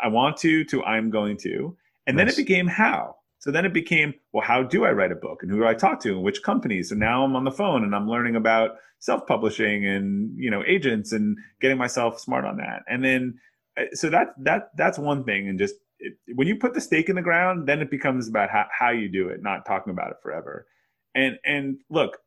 [0.00, 1.76] I want to to I'm going to.
[2.06, 2.26] And nice.
[2.26, 3.16] then it became how.
[3.40, 5.74] So then it became, well, how do I write a book and who do I
[5.74, 6.90] talk to and which companies?
[6.90, 11.10] So now I'm on the phone and I'm learning about self-publishing and, you know, agents
[11.10, 12.84] and getting myself smart on that.
[12.88, 13.40] And then,
[13.76, 15.48] uh, so that, that, that's one thing.
[15.48, 18.50] And just it, when you put the stake in the ground, then it becomes about
[18.50, 20.66] how, how you do it, not talking about it forever.
[21.14, 22.18] And, and look,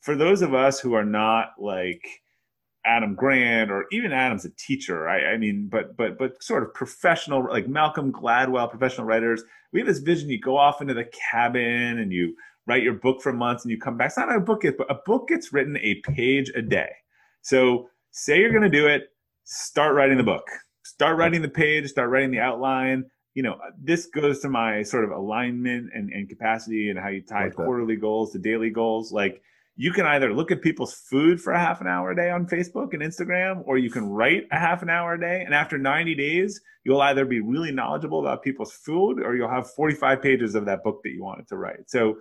[0.00, 2.02] for those of us who are not like,
[2.86, 5.08] Adam Grant or even Adam's a teacher.
[5.08, 9.42] I, I, mean, but but but sort of professional like Malcolm Gladwell, professional writers.
[9.72, 10.30] We have this vision.
[10.30, 12.36] You go off into the cabin and you
[12.66, 14.08] write your book for months and you come back.
[14.08, 16.90] It's not a book gets, but a book gets written a page a day.
[17.42, 19.10] So say you're going to do it,
[19.44, 20.46] start writing the book.
[20.86, 21.88] Start writing the page.
[21.88, 23.04] Start writing the outline.
[23.34, 27.22] You know, this goes to my sort of alignment and, and capacity and how you
[27.22, 29.12] tie like quarterly goals to daily goals.
[29.12, 29.42] Like
[29.76, 32.46] you can either look at people's food for a half an hour a day on
[32.46, 35.42] Facebook and Instagram, or you can write a half an hour a day.
[35.44, 39.70] And after 90 days, you'll either be really knowledgeable about people's food or you'll have
[39.70, 41.90] 45 pages of that book that you wanted to write.
[41.90, 42.16] So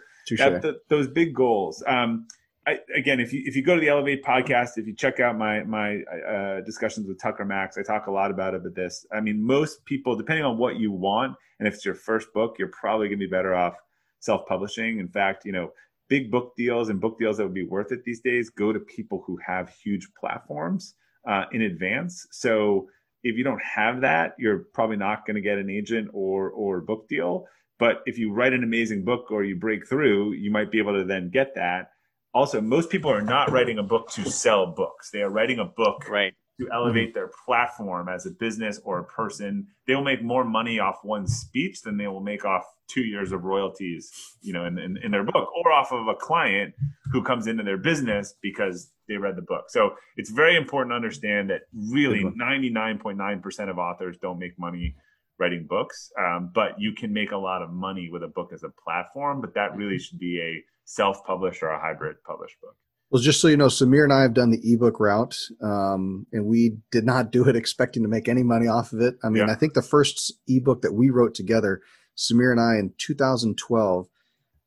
[0.52, 1.82] that, the, those big goals.
[1.88, 2.28] Um,
[2.68, 5.38] I, again, if you if you go to the Elevate podcast, if you check out
[5.38, 8.64] my my uh, discussions with Tucker Max, I talk a lot about it.
[8.64, 11.96] But this, I mean, most people, depending on what you want, and if it's your
[11.96, 13.76] first book, you're probably going to be better off
[14.20, 15.00] self-publishing.
[15.00, 15.72] In fact, you know,
[16.10, 18.80] big book deals and book deals that would be worth it these days go to
[18.80, 20.96] people who have huge platforms
[21.28, 22.26] uh, in advance.
[22.32, 22.88] So
[23.24, 26.82] if you don't have that, you're probably not going to get an agent or or
[26.82, 27.48] book deal.
[27.78, 30.94] But if you write an amazing book or you break through, you might be able
[30.94, 31.92] to then get that.
[32.36, 35.10] Also, most people are not writing a book to sell books.
[35.10, 39.04] They are writing a book right to elevate their platform as a business or a
[39.06, 39.68] person.
[39.88, 43.32] They will make more money off one speech than they will make off two years
[43.32, 46.74] of royalties, you know, in, in, in, their book or off of a client
[47.12, 49.66] who comes into their business because they read the book.
[49.70, 54.96] So it's very important to understand that really 99.9% of authors don't make money
[55.40, 58.64] writing books, um, but you can make a lot of money with a book as
[58.64, 62.76] a platform, but that really should be a self-published or a hybrid published book.
[63.12, 66.46] Well, just so you know, Samir and I have done the ebook route, um, and
[66.46, 69.16] we did not do it expecting to make any money off of it.
[69.24, 69.54] I mean, yeah.
[69.54, 71.82] I think the first ebook that we wrote together,
[72.18, 74.08] Samir and I, in 2012,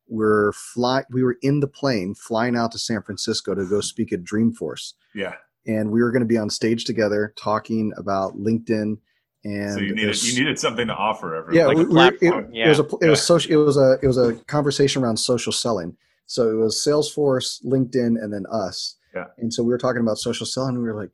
[0.07, 1.03] were fly.
[1.11, 4.93] We were in the plane flying out to San Francisco to go speak at Dreamforce.
[5.13, 5.35] Yeah,
[5.67, 8.97] and we were going to be on stage together talking about LinkedIn.
[9.43, 11.55] And so you needed was, you needed something to offer everyone.
[11.55, 12.65] Yeah, like we, it, yeah.
[12.65, 13.09] it was a it yeah.
[13.09, 13.51] was social.
[13.51, 15.97] It was a it was a conversation around social selling
[16.29, 18.97] so it was Salesforce, LinkedIn, and then us.
[19.15, 19.25] Yeah.
[19.39, 20.75] And so we were talking about social selling.
[20.75, 21.09] And we were like,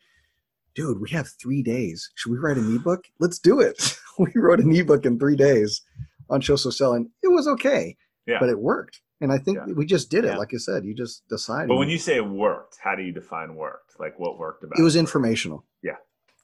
[0.75, 2.11] dude, we have three days.
[2.15, 3.05] Should we write an ebook?
[3.17, 3.97] Let's do it.
[4.19, 5.81] we wrote an ebook in three days
[6.29, 7.11] on social selling.
[7.23, 7.95] It was okay,
[8.27, 8.39] yeah.
[8.41, 8.99] but it worked.
[9.21, 9.73] And I think yeah.
[9.73, 10.31] we just did it.
[10.31, 10.37] Yeah.
[10.37, 11.69] Like I said, you just decided.
[11.69, 13.97] But when you say it worked, how do you define worked?
[13.97, 14.83] Like what worked about it?
[14.83, 15.63] was informational.
[15.81, 15.95] Yeah.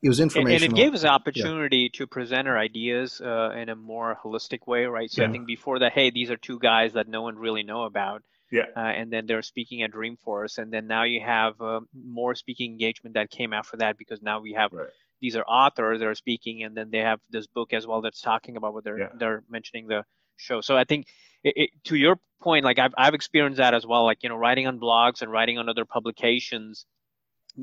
[0.02, 0.64] It was informational.
[0.64, 1.98] And, it gave us opportunity yeah.
[1.98, 5.12] to present our ideas uh, in a more holistic way, right?
[5.12, 7.84] So I think before that, hey, these are two guys that no one really know
[7.84, 8.24] about.
[8.52, 8.64] Yeah.
[8.76, 12.72] Uh, and then they're speaking at Dreamforce, and then now you have uh, more speaking
[12.72, 14.88] engagement that came after that because now we have right.
[15.22, 18.22] these are authors that are speaking, and then they have this book as well that's
[18.22, 19.10] talking about what they're yeah.
[19.18, 20.04] they're mentioning the
[20.36, 20.60] show.
[20.60, 21.08] So I think
[21.44, 24.04] it, it, to your point, like I've I've experienced that as well.
[24.04, 26.86] Like you know, writing on blogs and writing on other publications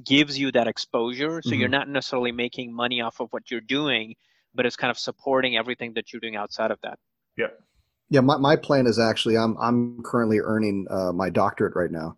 [0.05, 1.43] gives you that exposure.
[1.43, 1.61] So mm-hmm.
[1.61, 4.15] you're not necessarily making money off of what you're doing,
[4.55, 6.99] but it's kind of supporting everything that you're doing outside of that.
[7.37, 7.49] Yeah.
[8.11, 12.17] Yeah, my, my plan is actually I'm I'm currently earning uh, my doctorate right now,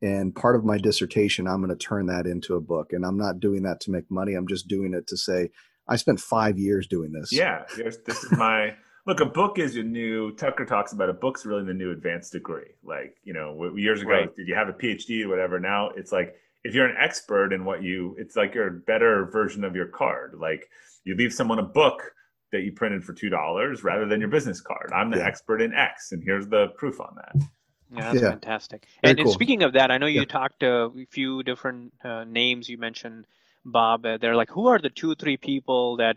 [0.00, 2.92] and part of my dissertation I'm going to turn that into a book.
[2.92, 4.34] And I'm not doing that to make money.
[4.34, 5.50] I'm just doing it to say
[5.88, 7.32] I spent five years doing this.
[7.32, 8.74] Yeah, this is my
[9.06, 9.20] look.
[9.20, 10.32] A book is your new.
[10.36, 12.74] Tucker talks about a book's really the new advanced degree.
[12.84, 14.36] Like you know, years ago, right.
[14.36, 15.58] did you have a PhD or whatever?
[15.58, 19.26] Now it's like if you're an expert in what you, it's like you're a better
[19.26, 20.34] version of your card.
[20.40, 20.68] Like
[21.04, 22.12] you leave someone a book
[22.52, 24.90] that you printed for two dollars rather than your business card.
[24.94, 25.26] I'm the yeah.
[25.26, 27.48] expert in X, and here's the proof on that.
[27.94, 28.30] Yeah, that's yeah.
[28.30, 28.86] fantastic.
[29.02, 29.26] And, cool.
[29.26, 30.26] and, speaking of that, I know you yeah.
[30.26, 32.68] talked to a few different uh, names.
[32.68, 33.26] You mentioned
[33.64, 34.06] Bob.
[34.06, 36.16] Uh, they're like, who are the two, three people that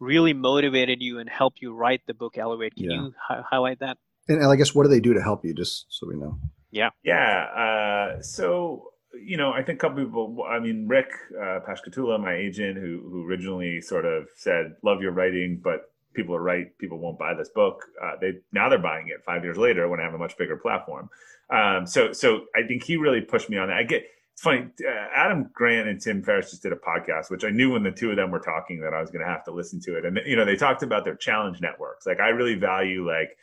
[0.00, 2.74] really motivated you and helped you write the book Elevate?
[2.74, 3.98] Can you hi- highlight that?
[4.28, 6.38] And I guess what do they do to help you, just so we know?
[6.70, 6.90] Yeah.
[7.04, 8.16] Yeah.
[8.16, 10.44] Uh, so you know, I think a couple people.
[10.48, 15.12] I mean, Rick uh, Pascocello, my agent, who who originally sort of said, "Love your
[15.12, 16.76] writing, but people are right.
[16.78, 20.00] People won't buy this book." Uh, they now they're buying it five years later when
[20.00, 21.10] I have a much bigger platform.
[21.50, 23.76] Um, so so I think he really pushed me on that.
[23.76, 24.68] I get it's funny.
[24.86, 27.90] Uh, Adam Grant and Tim Ferriss just did a podcast, which I knew when the
[27.90, 30.06] two of them were talking that I was going to have to listen to it.
[30.06, 32.06] And you know, they talked about their challenge networks.
[32.06, 33.36] Like I really value like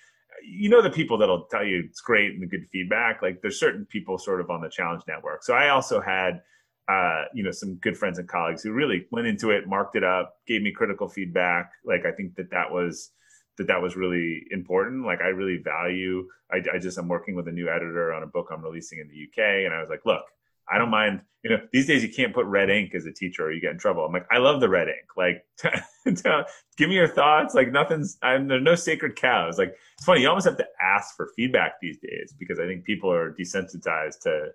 [0.44, 3.60] you know the people that'll tell you it's great and the good feedback like there's
[3.60, 6.42] certain people sort of on the challenge network so i also had
[6.90, 10.04] uh, you know, some good friends and colleagues who really went into it, marked it
[10.04, 11.72] up, gave me critical feedback.
[11.86, 13.12] Like I think that that was
[13.60, 15.06] that that was really important.
[15.06, 16.28] Like I really value.
[16.52, 19.08] I, I just I'm working with a new editor on a book I'm releasing in
[19.08, 20.24] the UK, and I was like, look,
[20.72, 21.22] I don't mind.
[21.44, 23.72] You know, these days you can't put red ink as a teacher or you get
[23.72, 24.04] in trouble.
[24.04, 25.08] I'm like, I love the red ink.
[25.16, 25.46] Like,
[26.78, 27.56] give me your thoughts.
[27.56, 28.18] Like, nothing's.
[28.22, 29.58] I'm, there's no sacred cows.
[29.58, 30.22] Like, it's funny.
[30.22, 34.20] You almost have to ask for feedback these days because I think people are desensitized
[34.24, 34.50] to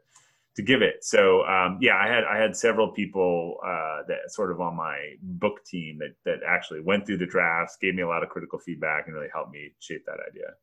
[0.56, 1.04] to give it.
[1.04, 5.14] So um, yeah, I had I had several people uh, that sort of on my
[5.22, 8.58] book team that that actually went through the drafts, gave me a lot of critical
[8.58, 10.54] feedback, and really helped me shape that idea.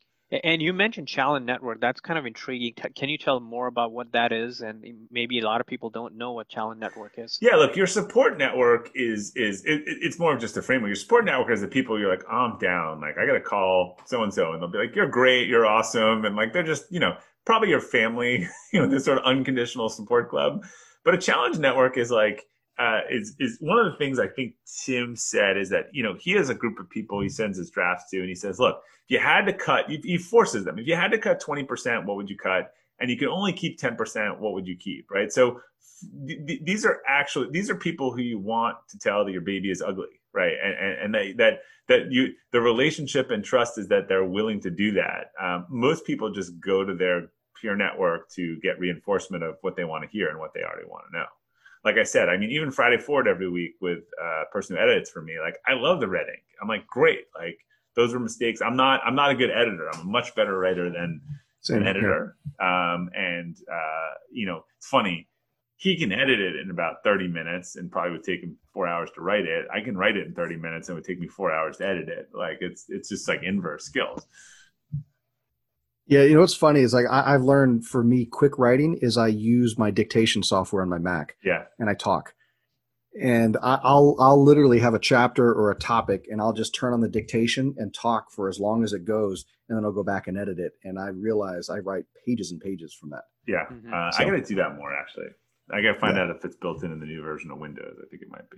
[0.44, 1.82] And you mentioned Challenge Network.
[1.82, 2.74] That's kind of intriguing.
[2.96, 4.62] Can you tell more about what that is?
[4.62, 7.38] And maybe a lot of people don't know what Challenge Network is.
[7.42, 10.88] Yeah, look, your support network is is it, it's more of just a framework.
[10.88, 13.02] Your support network is the people you're like, I'm down.
[13.02, 15.66] Like I got to call so and so, and they'll be like, you're great, you're
[15.66, 19.26] awesome, and like they're just you know probably your family, you know, this sort of
[19.26, 20.64] unconditional support club.
[21.04, 22.46] But a challenge network is like
[22.80, 26.16] uh, is is one of the things I think Tim said is that you know
[26.20, 28.82] he has a group of people he sends his drafts to, and he says, look,
[29.06, 30.80] if you had to cut, he forces them.
[30.80, 32.74] If you had to cut twenty percent, what would you cut?
[33.00, 34.40] And you can only keep ten percent.
[34.40, 35.10] What would you keep?
[35.12, 35.32] Right.
[35.32, 35.62] So
[36.28, 39.70] th- these are actually these are people who you want to tell that your baby
[39.70, 40.54] is ugly, right?
[40.64, 44.62] And and, and that that that you the relationship and trust is that they're willing
[44.62, 45.32] to do that.
[45.42, 47.30] Um, most people just go to their
[47.62, 50.88] peer network to get reinforcement of what they want to hear and what they already
[50.88, 51.26] want to know.
[51.84, 55.10] Like I said, I mean, even Friday Forward every week with a person who edits
[55.10, 56.44] for me, like I love the red ink.
[56.62, 57.26] I'm like, great.
[57.38, 57.58] Like
[57.96, 58.62] those were mistakes.
[58.62, 59.02] I'm not.
[59.06, 59.90] I'm not a good editor.
[59.94, 61.22] I'm a much better writer than
[61.62, 62.36] Same, an editor.
[62.60, 62.94] Yeah.
[62.94, 65.28] Um, and uh, you know, it's funny
[65.82, 69.10] he can edit it in about 30 minutes and probably would take him four hours
[69.16, 69.66] to write it.
[69.74, 71.88] I can write it in 30 minutes and it would take me four hours to
[71.88, 72.30] edit it.
[72.36, 74.28] Like it's it's just like inverse skills.
[76.12, 79.18] Yeah, you know what's funny is like I, have learned for me, quick writing is
[79.18, 81.38] I use my dictation software on my Mac.
[81.42, 82.34] Yeah, and I talk,
[83.20, 86.92] and I, I'll I'll literally have a chapter or a topic, and I'll just turn
[86.92, 90.04] on the dictation and talk for as long as it goes, and then I'll go
[90.04, 90.74] back and edit it.
[90.84, 93.24] And I realize I write pages and pages from that.
[93.48, 93.94] Yeah, mm-hmm.
[93.94, 95.28] uh, so, I got to do that more actually.
[95.72, 96.24] I gotta find yeah.
[96.24, 97.96] out if it's built in in the new version of Windows.
[97.98, 98.58] I think it might be.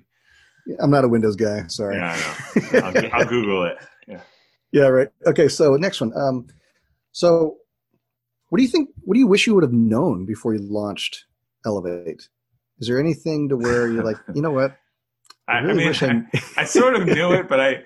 [0.79, 1.67] I'm not a Windows guy.
[1.67, 1.97] Sorry.
[1.97, 2.79] Yeah, I know.
[3.13, 3.77] I'll, I'll, Google it.
[4.07, 4.21] Yeah.
[4.71, 4.87] Yeah.
[4.87, 5.09] Right.
[5.27, 5.49] Okay.
[5.49, 6.17] So next one.
[6.17, 6.47] Um,
[7.13, 7.57] so
[8.49, 8.89] what do you think?
[9.03, 11.25] What do you wish you would have known before you launched
[11.65, 12.27] Elevate?
[12.79, 14.75] Is there anything to where you're like, you know what?
[15.47, 17.83] I, really I mean, I, I, sort of knew it, but I,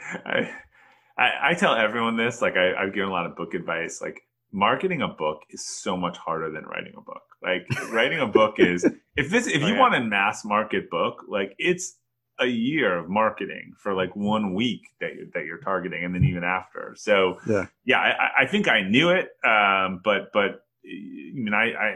[1.18, 2.42] I, I, tell everyone this.
[2.42, 4.00] Like, I, I've given a lot of book advice.
[4.00, 7.24] Like, marketing a book is so much harder than writing a book.
[7.42, 8.86] Like writing a book is
[9.16, 9.80] if this if oh, you yeah.
[9.80, 11.98] want a mass market book, like it's
[12.40, 16.24] a year of marketing for like one week that you're, that you're targeting, and then
[16.24, 16.96] even after.
[16.98, 21.74] So yeah, yeah, I, I think I knew it, um, but but I mean, I,
[21.74, 21.96] I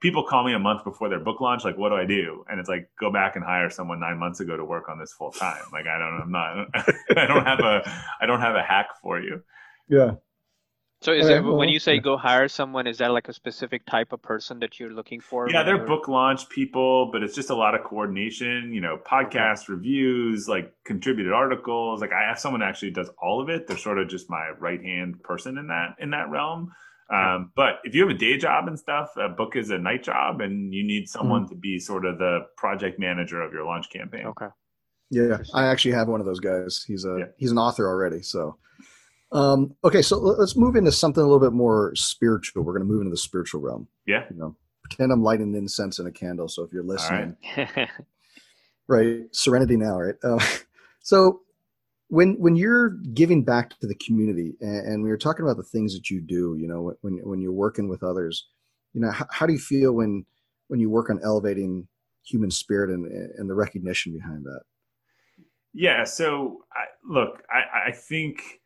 [0.00, 2.44] people call me a month before their book launch, like, what do I do?
[2.50, 5.12] And it's like, go back and hire someone nine months ago to work on this
[5.12, 5.62] full time.
[5.72, 6.66] Like, I don't, I'm not,
[7.16, 7.82] I don't have a,
[8.20, 9.42] I don't have a hack for you.
[9.88, 10.14] Yeah.
[11.02, 14.12] So is it when you say go hire someone, is that like a specific type
[14.12, 15.50] of person that you're looking for?
[15.50, 19.64] Yeah, they're book launch people, but it's just a lot of coordination, you know, podcast
[19.64, 19.72] okay.
[19.72, 22.00] reviews, like contributed articles.
[22.00, 23.66] Like I have someone actually does all of it.
[23.66, 26.70] They're sort of just my right hand person in that in that realm.
[27.12, 30.04] Um, but if you have a day job and stuff, a book is a night
[30.04, 31.54] job, and you need someone mm-hmm.
[31.54, 34.26] to be sort of the project manager of your launch campaign.
[34.26, 34.46] Okay.
[35.10, 36.84] Yeah, I actually have one of those guys.
[36.86, 37.24] He's a yeah.
[37.36, 38.56] he's an author already, so
[39.32, 42.62] um, okay, so let's move into something a little bit more spiritual.
[42.62, 43.88] We're going to move into the spiritual realm.
[44.06, 44.24] Yeah.
[44.30, 46.48] You know, pretend I'm lighting incense in a candle.
[46.48, 47.88] So if you're listening, right.
[48.88, 50.14] right, serenity now, right?
[50.22, 50.44] Uh,
[51.00, 51.40] so
[52.08, 55.62] when when you're giving back to the community, and, and we are talking about the
[55.62, 58.48] things that you do, you know, when when you're working with others,
[58.92, 60.26] you know, how, how do you feel when
[60.68, 61.88] when you work on elevating
[62.22, 63.06] human spirit and
[63.38, 64.60] and the recognition behind that?
[65.72, 66.04] Yeah.
[66.04, 68.60] So I, look, I, I think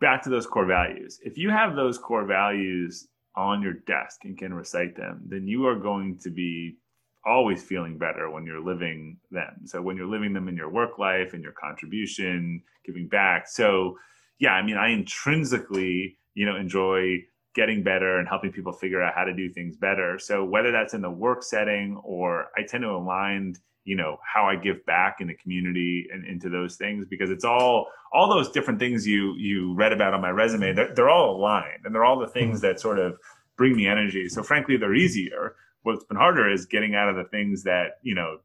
[0.00, 1.20] back to those core values.
[1.22, 5.66] If you have those core values on your desk and can recite them, then you
[5.66, 6.76] are going to be
[7.24, 9.60] always feeling better when you're living them.
[9.64, 13.48] So when you're living them in your work life and your contribution, giving back.
[13.48, 13.98] So
[14.38, 17.18] yeah, I mean, I intrinsically, you know, enjoy
[17.54, 20.18] getting better and helping people figure out how to do things better.
[20.18, 23.56] So whether that's in the work setting or I tend to align
[23.86, 27.44] you know how i give back in the community and into those things because it's
[27.44, 31.36] all all those different things you you read about on my resume they're, they're all
[31.36, 32.66] aligned and they're all the things mm-hmm.
[32.66, 33.16] that sort of
[33.56, 34.28] bring me energy.
[34.28, 35.56] So frankly they're easier.
[35.82, 38.38] What's been harder is getting out of the things that you know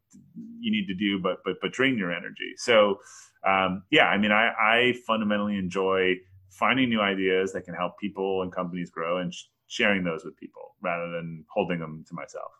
[0.59, 2.53] you need to do but but but drain your energy.
[2.57, 2.99] So
[3.45, 6.13] um, yeah i mean i i fundamentally enjoy
[6.49, 10.37] finding new ideas that can help people and companies grow and sh- sharing those with
[10.37, 12.51] people rather than holding them to myself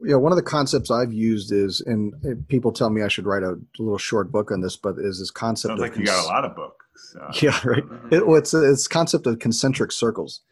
[0.00, 2.12] Yeah, one of the concepts I've used is, and
[2.48, 5.30] people tell me I should write a little short book on this, but is this
[5.30, 5.70] concept?
[5.70, 7.16] Sounds like cons- you got a lot of books.
[7.18, 7.84] Uh, yeah, right.
[8.10, 10.42] It, it's it's concept of concentric circles,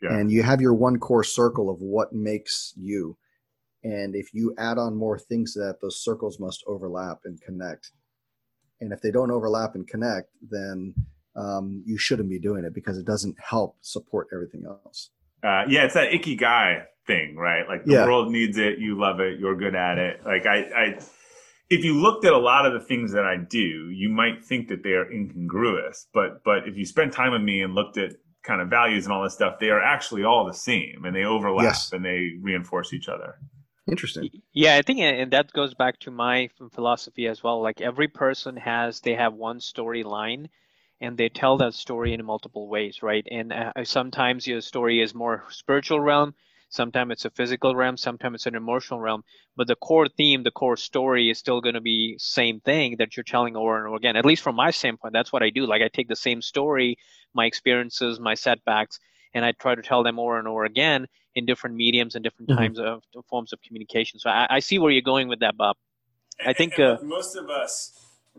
[0.00, 0.14] yeah.
[0.14, 3.16] and you have your one core circle of what makes you,
[3.82, 7.90] and if you add on more things to that, those circles must overlap and connect,
[8.80, 10.94] and if they don't overlap and connect, then
[11.34, 15.10] um, you shouldn't be doing it because it doesn't help support everything else.
[15.42, 17.66] Uh, yeah, it's that ikigai thing, right?
[17.68, 18.04] Like the yeah.
[18.04, 20.20] world needs it, you love it, you're good at it.
[20.24, 20.98] Like I, I,
[21.70, 24.68] if you looked at a lot of the things that I do, you might think
[24.68, 26.06] that they are incongruous.
[26.12, 29.12] But but if you spend time with me and looked at kind of values and
[29.12, 31.92] all this stuff, they are actually all the same and they overlap yes.
[31.92, 33.38] and they reinforce each other.
[33.88, 34.30] Interesting.
[34.52, 37.60] Yeah, I think and that goes back to my philosophy as well.
[37.60, 40.48] Like every person has they have one storyline
[41.00, 43.26] and they tell that story in multiple ways, right?
[43.28, 46.34] And uh, sometimes your story is more spiritual realm,
[46.72, 49.22] sometimes it's a physical realm, sometimes it's an emotional realm,
[49.56, 53.16] but the core theme, the core story is still going to be same thing that
[53.16, 54.16] you're telling over and over again.
[54.16, 55.66] At least from my standpoint, that's what I do.
[55.66, 56.96] Like I take the same story,
[57.34, 58.98] my experiences, my setbacks,
[59.34, 62.50] and I try to tell them over and over again in different mediums and different
[62.50, 62.58] mm-hmm.
[62.58, 64.18] times of, of, forms of communication.
[64.18, 65.76] So I, I, see where you're going with that, Bob.
[66.44, 67.98] I think uh, most of us,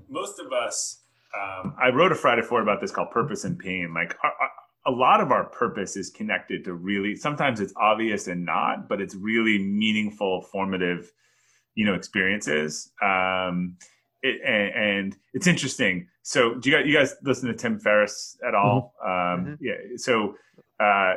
[0.09, 0.99] most of us
[1.33, 3.93] um, I wrote a Friday Forward about this called Purpose and Pain.
[3.93, 4.15] Like
[4.85, 9.01] a lot of our purpose is connected to really, sometimes it's obvious and not, but
[9.01, 11.11] it's really meaningful, formative,
[11.75, 12.91] you know, experiences.
[13.01, 13.77] Um,
[14.21, 16.07] it, and, and, it's interesting.
[16.21, 18.93] So do you guys, you guys listen to Tim Ferriss at all?
[19.05, 19.41] Mm-hmm.
[19.41, 19.65] Um, mm-hmm.
[19.65, 19.97] Yeah.
[19.97, 20.35] So,
[20.79, 21.15] uh,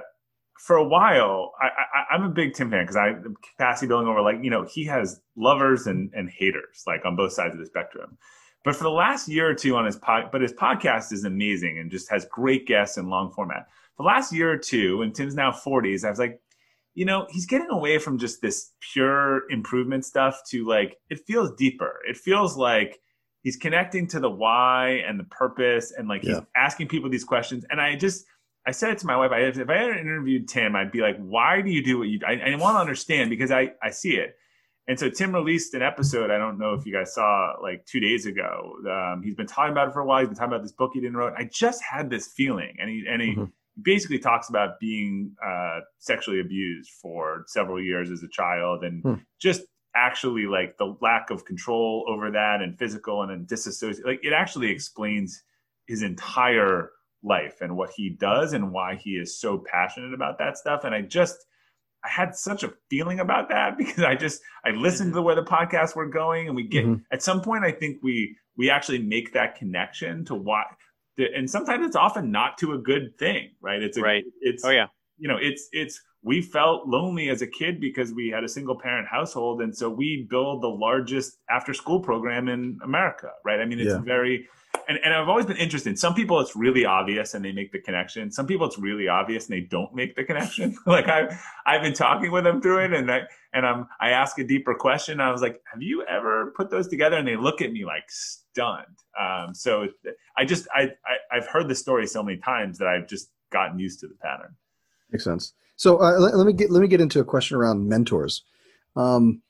[0.58, 1.68] for a while, I,
[2.10, 3.12] I, am a big Tim fan because I
[3.52, 7.32] capacity building over like you know he has lovers and and haters like on both
[7.32, 8.16] sides of the spectrum.
[8.66, 11.78] But for the last year or two on his pod, but his podcast is amazing
[11.78, 13.68] and just has great guests and long format.
[13.96, 16.40] The last year or two, and Tim's now 40s, I was like,
[16.94, 21.52] you know, he's getting away from just this pure improvement stuff to like, it feels
[21.52, 22.00] deeper.
[22.08, 23.00] It feels like
[23.44, 26.34] he's connecting to the why and the purpose and like yeah.
[26.34, 27.64] he's asking people these questions.
[27.70, 28.26] And I just,
[28.66, 29.30] I said it to my wife.
[29.30, 32.18] I, if I had interviewed Tim, I'd be like, why do you do what you
[32.18, 32.26] do?
[32.26, 34.36] I, I want to understand because I, I see it.
[34.88, 36.30] And so Tim released an episode.
[36.30, 38.74] I don't know if you guys saw like two days ago.
[38.88, 40.20] Um, he's been talking about it for a while.
[40.20, 41.34] He's been talking about this book he didn't write.
[41.36, 43.44] I just had this feeling, and he and he mm-hmm.
[43.82, 49.20] basically talks about being uh, sexually abused for several years as a child, and mm.
[49.40, 49.62] just
[49.96, 54.06] actually like the lack of control over that, and physical and then disassociate.
[54.06, 55.42] Like it actually explains
[55.88, 56.90] his entire
[57.24, 60.84] life and what he does and why he is so passionate about that stuff.
[60.84, 61.36] And I just
[62.06, 65.44] I had such a feeling about that because I just I listened to where the
[65.44, 67.02] podcasts were going, and we get mm-hmm.
[67.12, 70.66] at some point I think we we actually make that connection to what,
[71.18, 73.82] and sometimes it's often not to a good thing, right?
[73.82, 74.24] It's a, right.
[74.40, 74.86] It's oh yeah,
[75.18, 78.78] you know, it's it's we felt lonely as a kid because we had a single
[78.78, 83.60] parent household, and so we build the largest after school program in America, right?
[83.60, 83.98] I mean, it's yeah.
[83.98, 84.48] very
[84.88, 85.98] and, and I've always been interested.
[85.98, 88.30] Some people it's really obvious and they make the connection.
[88.30, 90.76] Some people it's really obvious and they don't make the connection.
[90.86, 93.22] like I I've been talking with them through it and I
[93.52, 95.20] and I'm I ask a deeper question.
[95.20, 97.16] I was like, have you ever put those together?
[97.16, 98.86] And they look at me like stunned.
[99.18, 99.88] Um, so
[100.36, 103.78] I just I, I I've heard the story so many times that I've just gotten
[103.78, 104.54] used to the pattern.
[105.10, 105.52] Makes sense.
[105.76, 108.42] So uh, let, let, me get let me get into a question around mentors.
[108.96, 109.42] Um,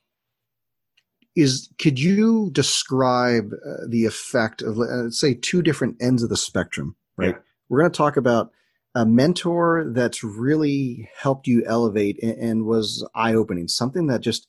[1.37, 6.37] is could you describe uh, the effect of let's say two different ends of the
[6.37, 7.41] spectrum right yeah.
[7.69, 8.51] we're going to talk about
[8.95, 14.49] a mentor that's really helped you elevate and, and was eye-opening something that just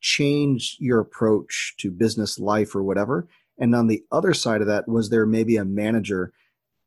[0.00, 3.28] changed your approach to business life or whatever
[3.58, 6.32] and on the other side of that was there maybe a manager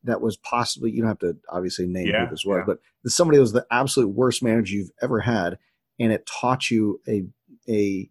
[0.03, 2.63] that was possibly you don't have to obviously name yeah, who this was yeah.
[2.65, 2.79] but
[3.11, 5.59] somebody was the absolute worst manager you've ever had
[5.99, 7.23] and it taught you a
[7.67, 8.09] a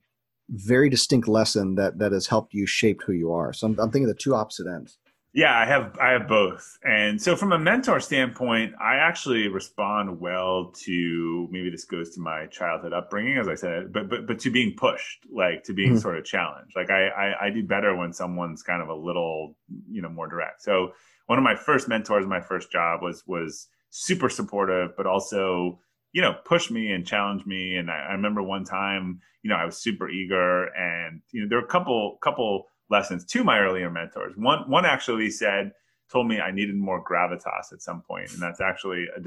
[0.50, 3.52] very distinct lesson that that has helped you shape who you are.
[3.52, 4.98] So I'm, I'm thinking the two opposite ends.
[5.32, 6.76] Yeah, I have I have both.
[6.82, 12.20] And so from a mentor standpoint, I actually respond well to maybe this goes to
[12.20, 15.90] my childhood upbringing, as I said, but but but to being pushed, like to being
[15.90, 15.98] mm-hmm.
[16.00, 16.74] sort of challenged.
[16.74, 19.56] Like I, I I do better when someone's kind of a little,
[19.88, 20.62] you know, more direct.
[20.62, 20.94] So
[21.26, 25.78] one of my first mentors, my first job was was super supportive, but also
[26.12, 27.76] you know, push me and challenge me.
[27.76, 31.48] And I, I, remember one time, you know, I was super eager, and you know,
[31.48, 34.34] there were a couple couple lessons to my earlier mentors.
[34.36, 35.72] One one actually said,
[36.10, 39.20] told me I needed more gravitas at some point, and that's actually a.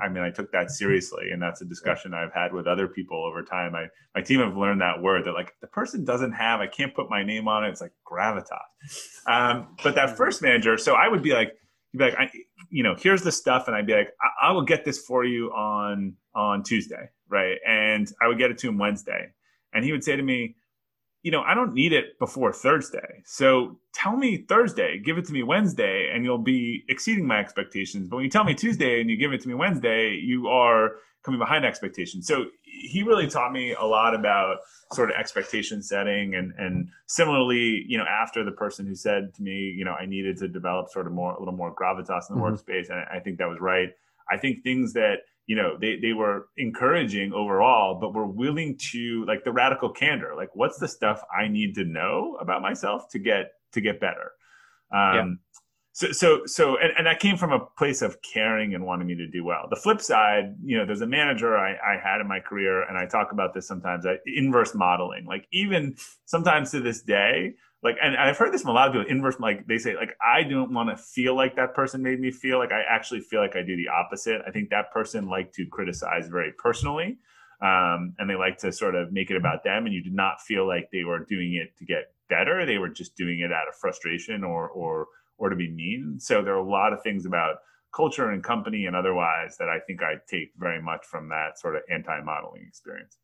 [0.00, 3.24] I mean, I took that seriously, and that's a discussion I've had with other people
[3.24, 3.74] over time.
[3.74, 6.94] I my team have learned that word that like the person doesn't have, I can't
[6.94, 7.70] put my name on it.
[7.70, 9.26] It's like gravitas.
[9.26, 11.56] Um, but that first manager, so I would be like,
[11.92, 12.30] you'd be like, I,
[12.70, 15.24] you know, here's the stuff, and I'd be like, I, I will get this for
[15.24, 17.58] you on on Tuesday, right?
[17.66, 19.32] And I would get it to him Wednesday,
[19.72, 20.56] and he would say to me,
[21.22, 23.22] you know, I don't need it before Thursday.
[23.26, 28.08] So tell me Thursday, give it to me Wednesday, and you'll be exceeding my expectations.
[28.08, 30.92] But when you tell me Tuesday and you give it to me Wednesday, you are
[31.22, 32.26] coming behind expectations.
[32.26, 34.58] So he really taught me a lot about
[34.92, 39.42] sort of expectation setting and and similarly, you know, after the person who said to
[39.42, 42.36] me, you know, I needed to develop sort of more a little more gravitas in
[42.36, 42.54] the mm-hmm.
[42.54, 43.90] workspace, and I think that was right.
[44.30, 49.24] I think things that you know they, they were encouraging overall but were willing to
[49.26, 53.18] like the radical candor like what's the stuff i need to know about myself to
[53.18, 54.30] get to get better
[54.92, 55.24] um yeah.
[55.92, 59.14] So so so and, and that came from a place of caring and wanting me
[59.16, 59.66] to do well.
[59.68, 62.96] The flip side you know there's a manager i, I had in my career and
[62.96, 65.24] i talk about this sometimes I, inverse modeling.
[65.26, 68.92] Like even sometimes to this day like and i've heard this from a lot of
[68.92, 72.20] people inverse like they say like i don't want to feel like that person made
[72.20, 74.42] me feel like i actually feel like i do the opposite.
[74.46, 77.18] I think that person liked to criticize very personally
[77.62, 80.40] um, and they like to sort of make it about them and you did not
[80.40, 82.64] feel like they were doing it to get better.
[82.64, 85.08] They were just doing it out of frustration or or
[85.40, 87.56] or to be mean so there are a lot of things about
[87.92, 91.74] culture and company and otherwise that i think i take very much from that sort
[91.74, 93.18] of anti-modeling experience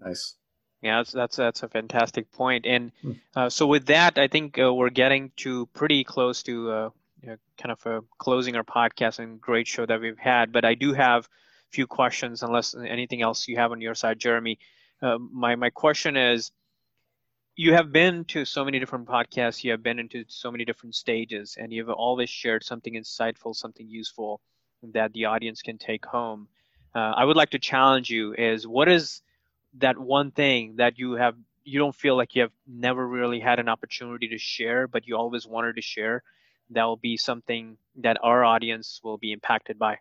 [0.00, 0.34] nice
[0.82, 2.66] yeah, that's that's, that's a fantastic point.
[2.66, 3.12] And hmm.
[3.34, 6.90] uh, so with that, I think uh, we're getting to pretty close to uh,
[7.22, 10.52] you know, kind of uh, closing our podcast and great show that we've had.
[10.52, 11.28] But I do have a
[11.72, 14.58] few questions, unless anything else you have on your side, Jeremy.
[15.02, 16.52] Uh, my my question is,
[17.56, 20.94] you have been to so many different podcasts, you have been into so many different
[20.94, 24.40] stages, and you've always shared something insightful, something useful
[24.92, 26.48] that the audience can take home.
[26.94, 29.22] Uh, I would like to challenge you: is what is
[29.78, 31.34] that one thing that you have
[31.64, 35.16] you don't feel like you have never really had an opportunity to share but you
[35.16, 36.22] always wanted to share
[36.70, 39.98] that will be something that our audience will be impacted by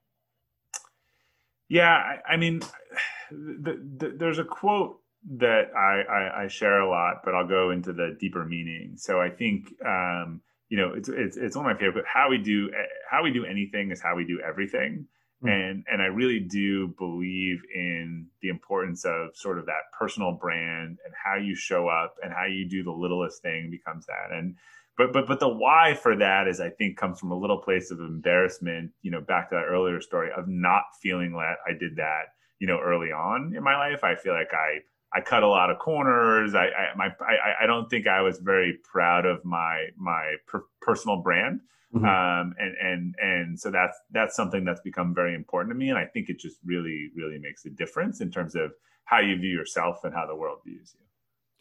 [1.67, 2.61] yeah i, I mean
[3.31, 5.01] the, the, there's a quote
[5.37, 9.19] that I, I, I, share a lot but i'll go into the deeper meaning so
[9.19, 12.37] i think um, you know it's, it's, it's one of my favorite But how we
[12.37, 12.69] do
[13.09, 15.07] how we do anything is how we do everything
[15.43, 15.49] Mm.
[15.49, 20.97] And and I really do believe in the importance of sort of that personal brand
[21.03, 24.35] and how you show up and how you do the littlest thing becomes that.
[24.35, 24.55] And
[24.97, 27.91] but but but the why for that is I think comes from a little place
[27.91, 31.97] of embarrassment, you know, back to that earlier story of not feeling that I did
[31.97, 34.03] that, you know, early on in my life.
[34.03, 34.79] I feel like I
[35.15, 36.53] I cut a lot of corners.
[36.55, 40.65] I I my I, I don't think I was very proud of my my per-
[40.81, 41.61] personal brand.
[41.93, 42.05] Mm-hmm.
[42.05, 45.97] Um, and and and so that's that's something that's become very important to me, and
[45.97, 48.71] I think it just really really makes a difference in terms of
[49.05, 51.05] how you view yourself and how the world views you.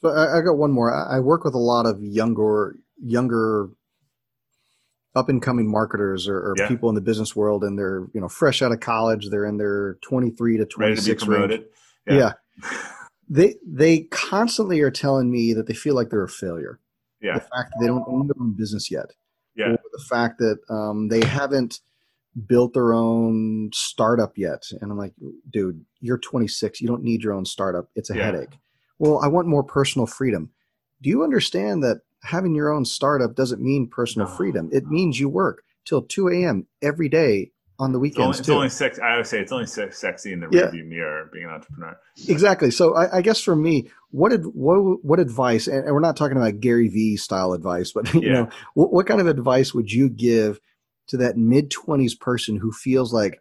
[0.02, 0.92] So I, I got one more.
[0.92, 3.68] I work with a lot of younger younger
[5.14, 6.66] up and coming marketers or, or yeah.
[6.66, 9.28] people in the business world, and they're you know fresh out of college.
[9.30, 11.62] They're in their twenty three to twenty six range.
[12.08, 12.32] Yeah.
[12.62, 12.72] yeah.
[13.28, 16.80] they they constantly are telling me that they feel like they're a failure.
[17.20, 17.34] Yeah.
[17.34, 19.12] The fact that they don't own their own business yet
[19.54, 19.76] yeah.
[19.92, 21.80] the fact that um, they haven't
[22.46, 24.64] built their own startup yet.
[24.80, 25.14] And I'm like,
[25.50, 26.80] dude, you're 26.
[26.80, 27.88] You don't need your own startup.
[27.94, 28.24] It's a yeah.
[28.24, 28.58] headache.
[28.98, 30.50] Well, I want more personal freedom.
[31.00, 34.34] Do you understand that having your own startup doesn't mean personal no.
[34.34, 34.68] freedom?
[34.72, 36.66] It means you work till 2 a.m.
[36.82, 38.98] every day on the weekends it's only, it's only sex.
[39.00, 40.62] I would say it's only sexy in the yeah.
[40.62, 41.98] rearview mirror being an entrepreneur.
[42.28, 42.70] Exactly.
[42.70, 45.66] So I, I, guess for me, what did what what advice?
[45.66, 48.32] And we're not talking about Gary Vee style advice, but you yeah.
[48.32, 50.60] know, what, what kind of advice would you give
[51.08, 53.40] to that mid twenties person who feels like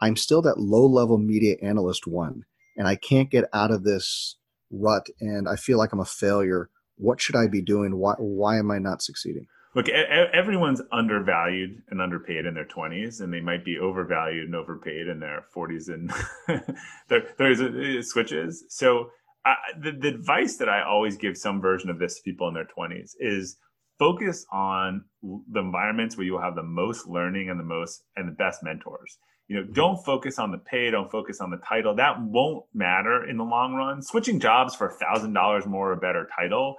[0.00, 2.44] I'm still that low level media analyst one,
[2.76, 4.36] and I can't get out of this
[4.70, 6.68] rut, and I feel like I'm a failure.
[6.96, 7.96] What should I be doing?
[7.96, 9.46] Why why am I not succeeding?
[9.74, 15.08] Look, everyone's undervalued and underpaid in their 20s, and they might be overvalued and overpaid
[15.08, 16.10] in their 40s and
[17.08, 18.64] there, there's switches.
[18.68, 19.10] So,
[19.44, 22.54] uh, the, the advice that I always give some version of this to people in
[22.54, 23.56] their 20s is
[23.98, 28.32] focus on the environments where you'll have the most learning and the most and the
[28.32, 29.18] best mentors
[29.48, 33.28] you know don't focus on the pay don't focus on the title that won't matter
[33.28, 36.76] in the long run switching jobs for a thousand dollars more or better title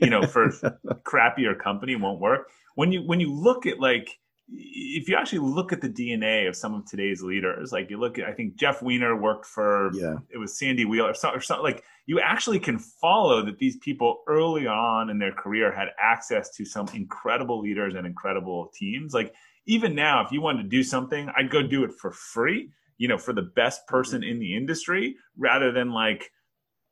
[0.00, 0.50] you know for
[1.02, 4.18] crappier company won't work when you when you look at like
[4.52, 8.18] if you actually look at the DNA of some of today's leaders, like you look
[8.18, 10.16] at, I think Jeff Weiner worked for, yeah.
[10.28, 13.76] it was Sandy Wheeler or something, or something, like you actually can follow that these
[13.76, 19.14] people early on in their career had access to some incredible leaders and incredible teams.
[19.14, 19.34] Like
[19.66, 23.08] even now, if you wanted to do something, I'd go do it for free, you
[23.08, 23.96] know, for the best mm-hmm.
[23.96, 26.30] person in the industry rather than like,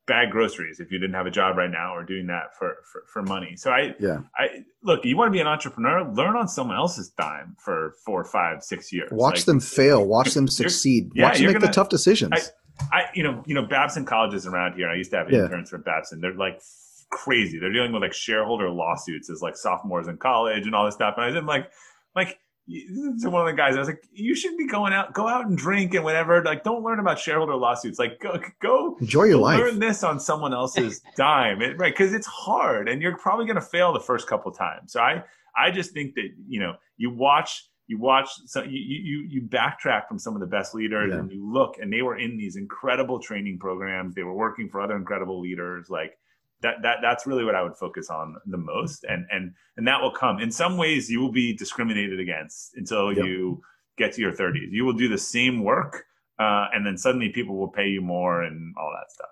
[0.07, 3.03] bag groceries if you didn't have a job right now or doing that for, for,
[3.13, 3.55] for money.
[3.57, 7.11] So I, yeah, I look, you want to be an entrepreneur, learn on someone else's
[7.11, 9.11] dime for four, five, six years.
[9.13, 12.51] Watch like, them fail, watch them succeed, yeah, watch them make gonna, the tough decisions.
[12.91, 14.89] I, I, you know, you know, Babson colleges around here.
[14.89, 15.45] I used to have Yeah.
[15.45, 16.23] interns from Babson.
[16.23, 16.63] They're like
[17.11, 17.59] crazy.
[17.59, 21.17] They're dealing with like shareholder lawsuits as like sophomores in college and all this stuff.
[21.19, 21.71] And I was like,
[22.17, 22.39] like
[22.69, 25.47] to one of the guys, I was like, you should be going out, go out
[25.47, 26.43] and drink and whatever.
[26.45, 27.99] Like, don't learn about shareholder lawsuits.
[27.99, 29.59] Like, go, go Enjoy your life.
[29.61, 31.93] learn this on someone else's dime, it, right?
[31.97, 34.93] Because it's hard, and you're probably going to fail the first couple times.
[34.93, 35.23] So I,
[35.57, 40.07] I just think that you know, you watch, you watch, so you you you backtrack
[40.09, 41.21] from some of the best leaders, Yeah.
[41.21, 44.15] and you look, and they were in these incredible training programs.
[44.15, 46.19] They were working for other incredible leaders, like.
[46.63, 50.01] That, that that's really what I would focus on the most, and and and that
[50.03, 50.41] will come.
[50.41, 53.25] In some ways, you will be discriminated against until Yep.
[53.27, 53.63] you
[53.97, 54.69] get to your 30s.
[54.71, 56.05] You will do the same work,
[56.41, 59.29] uh, and then suddenly people will pay you more and all that stuff.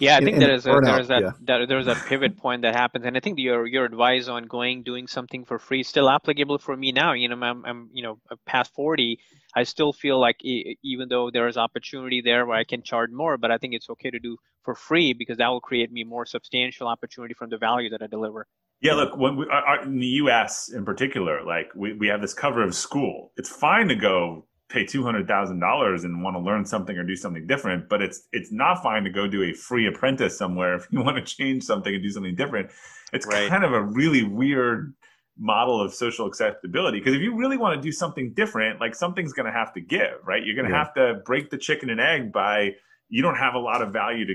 [0.00, 1.30] Yeah, I And- think and there is a, burnout, there's that, yeah.
[1.42, 4.82] that there's that pivot point that happens, and I think your your advice on going
[4.82, 7.12] doing something for free is still applicable for me now.
[7.12, 9.20] You know, I'm, I'm you know past forty,
[9.54, 13.10] I still feel like e- even though there is opportunity there where I can charge
[13.10, 16.04] more, but I think it's okay to do for free because that will create me
[16.04, 18.46] more substantial opportunity from the value that I deliver.
[18.80, 20.70] Yeah, look, when we, our, in the U.S.
[20.72, 23.32] in particular, like we, we have this cover of school.
[23.36, 27.02] It's fine to go pay two hundred thousand dollars and want to learn something or
[27.02, 30.74] do something different, but it's it's not fine to go do a free apprentice somewhere
[30.76, 32.70] if you want to change something and do something different.
[33.12, 33.46] It's Right.
[33.48, 34.94] kind of a really weird
[35.38, 39.32] model of social acceptability because if you really want to do something different, like something's
[39.32, 40.44] going to have to give, right?
[40.44, 40.78] You're going to Yeah.
[40.84, 42.74] have to break the chicken and egg by
[43.08, 44.34] you don't have a lot of value to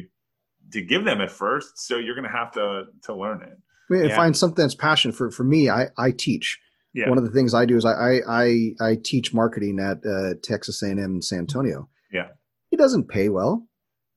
[0.72, 3.58] to give them at first, so you're going to have to to learn it.
[3.90, 4.16] I mean, Yeah.
[4.16, 5.70] find something that's passion for for me.
[5.70, 6.60] I I teach.
[6.94, 7.10] Yeah.
[7.10, 10.36] One of the things I do is I I I, I teach marketing at uh,
[10.42, 11.90] Texas A&M in San Antonio.
[12.12, 12.30] Yeah.
[12.72, 13.68] It doesn't pay well.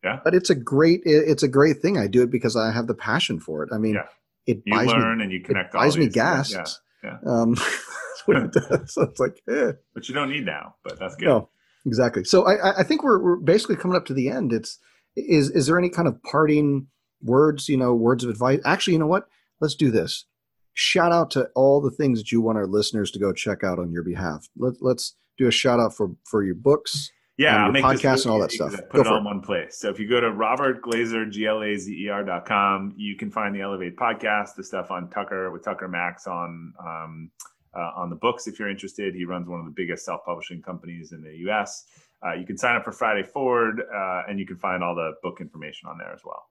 [0.05, 0.21] Yeah.
[0.23, 1.99] But it's a great it, it's a great thing.
[1.99, 3.71] I do it because I have the passion for it.
[3.73, 4.07] I mean, Yeah.
[4.47, 5.75] It You buys me and you it connect.
[5.75, 6.53] all buys me gas.
[6.53, 6.65] Yeah,
[7.05, 7.19] yeah.
[7.27, 8.95] Um, that's what it does.
[8.95, 9.73] So it's like, eh.
[9.95, 10.77] but you don't need now.
[10.85, 11.27] But that's good.
[11.27, 11.49] No,
[11.85, 12.25] exactly.
[12.25, 14.53] So I, I- I think we're, we're basically coming up to the end.
[14.53, 14.79] It's
[15.17, 16.87] is is there any kind of parting
[17.23, 17.69] words?
[17.69, 18.61] You know, words of advice.
[18.65, 19.27] Actually, you know what?
[19.61, 20.27] Let's do this.
[20.75, 23.79] Shout out to all the things that you want our listeners to go check out
[23.79, 24.47] on your behalf.
[24.59, 27.11] Let, let's do a shout out for for your books.
[27.39, 28.71] Yeah, and your make this podcast and all that easy stuff.
[28.71, 29.77] 'cause I Put Go it for all in one place.
[29.79, 32.95] So if you go to Robert Glazer, G L A Z E R dot com,
[32.97, 37.31] you can find the Elevate podcast, the stuff on Tucker with Tucker Max on um,
[37.75, 38.47] uh, on the books.
[38.47, 41.87] If you're interested, he runs one of the biggest self publishing companies in the U.S.
[42.27, 45.13] Uh, you can sign up for Friday Forward, uh, and you can find all the
[45.23, 46.49] book information on there as well.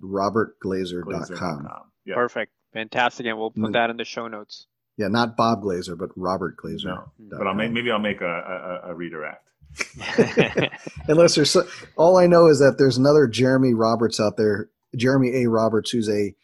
[0.00, 1.12] RobertGlazer.com.
[1.12, 1.80] Glazer.com.
[2.04, 2.14] Yeah.
[2.14, 3.72] Perfect, fantastic, and we'll put Mm.
[3.72, 4.66] that in the show notes.
[4.96, 6.84] Yeah, not Bob Glazer, but Robert Glazer.
[7.18, 9.48] No, but I'll make, maybe I'll make a, a, a redirect.
[11.08, 11.66] Unless there's so,
[11.96, 15.48] all I know is that there's another Jeremy Roberts out there, Jeremy A.
[15.48, 16.34] Roberts, who's a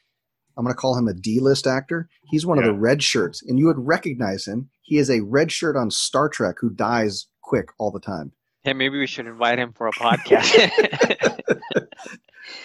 [0.57, 2.09] I'm going to call him a D-list actor.
[2.31, 4.69] He's one of the red shirts, and you would recognize him.
[4.83, 8.33] He is a red shirt on Star Trek who dies quick all the time.
[8.63, 11.41] hey, maybe we should invite him for a podcast.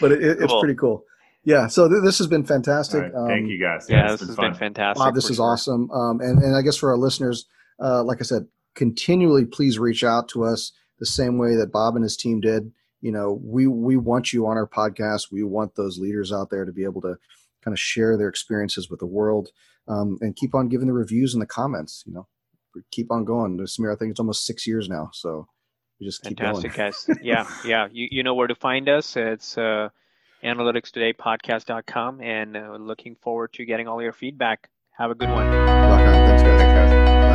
[0.02, 0.60] But it, it- it's Cool.
[0.62, 1.04] pretty cool.
[1.44, 1.68] Yeah.
[1.68, 3.02] So th- this has been fantastic.
[3.04, 3.86] right, Um, Thank you guys.
[3.88, 4.52] yeah, it's this has fun.
[4.52, 4.98] been fantastic.
[5.06, 5.46] Bob, this is sure.
[5.52, 5.92] awesome.
[5.92, 7.46] Um, and, and I guess for our listeners,
[7.80, 11.96] uh, like I said, continually please reach out to us the same way that Bob
[11.96, 12.72] and his team did.
[13.02, 15.32] You know, we we want you on our podcast.
[15.32, 17.16] We want those leaders out there to be able to
[17.64, 19.50] kind of share their experiences with the world
[19.88, 22.04] um, and keep on giving the reviews and the comments.
[22.06, 22.28] You know,
[22.92, 23.60] keep on going.
[23.60, 25.48] Samir, I think it's almost six years now, so
[26.00, 26.92] we just keep Fantastic, going.
[26.92, 27.10] guys.
[27.22, 27.88] Yeah, yeah.
[27.92, 29.16] You, you know where to find us.
[29.16, 29.90] It's uh,
[30.44, 34.70] analyticstodaypodcast.com, and uh, looking forward to getting all your feedback.
[34.98, 35.46] Have a good one.
[35.48, 36.00] Rock.
[36.00, 36.62] Thanks, guys.
[36.62, 37.30] Thanks, guys.
[37.30, 37.35] Bye.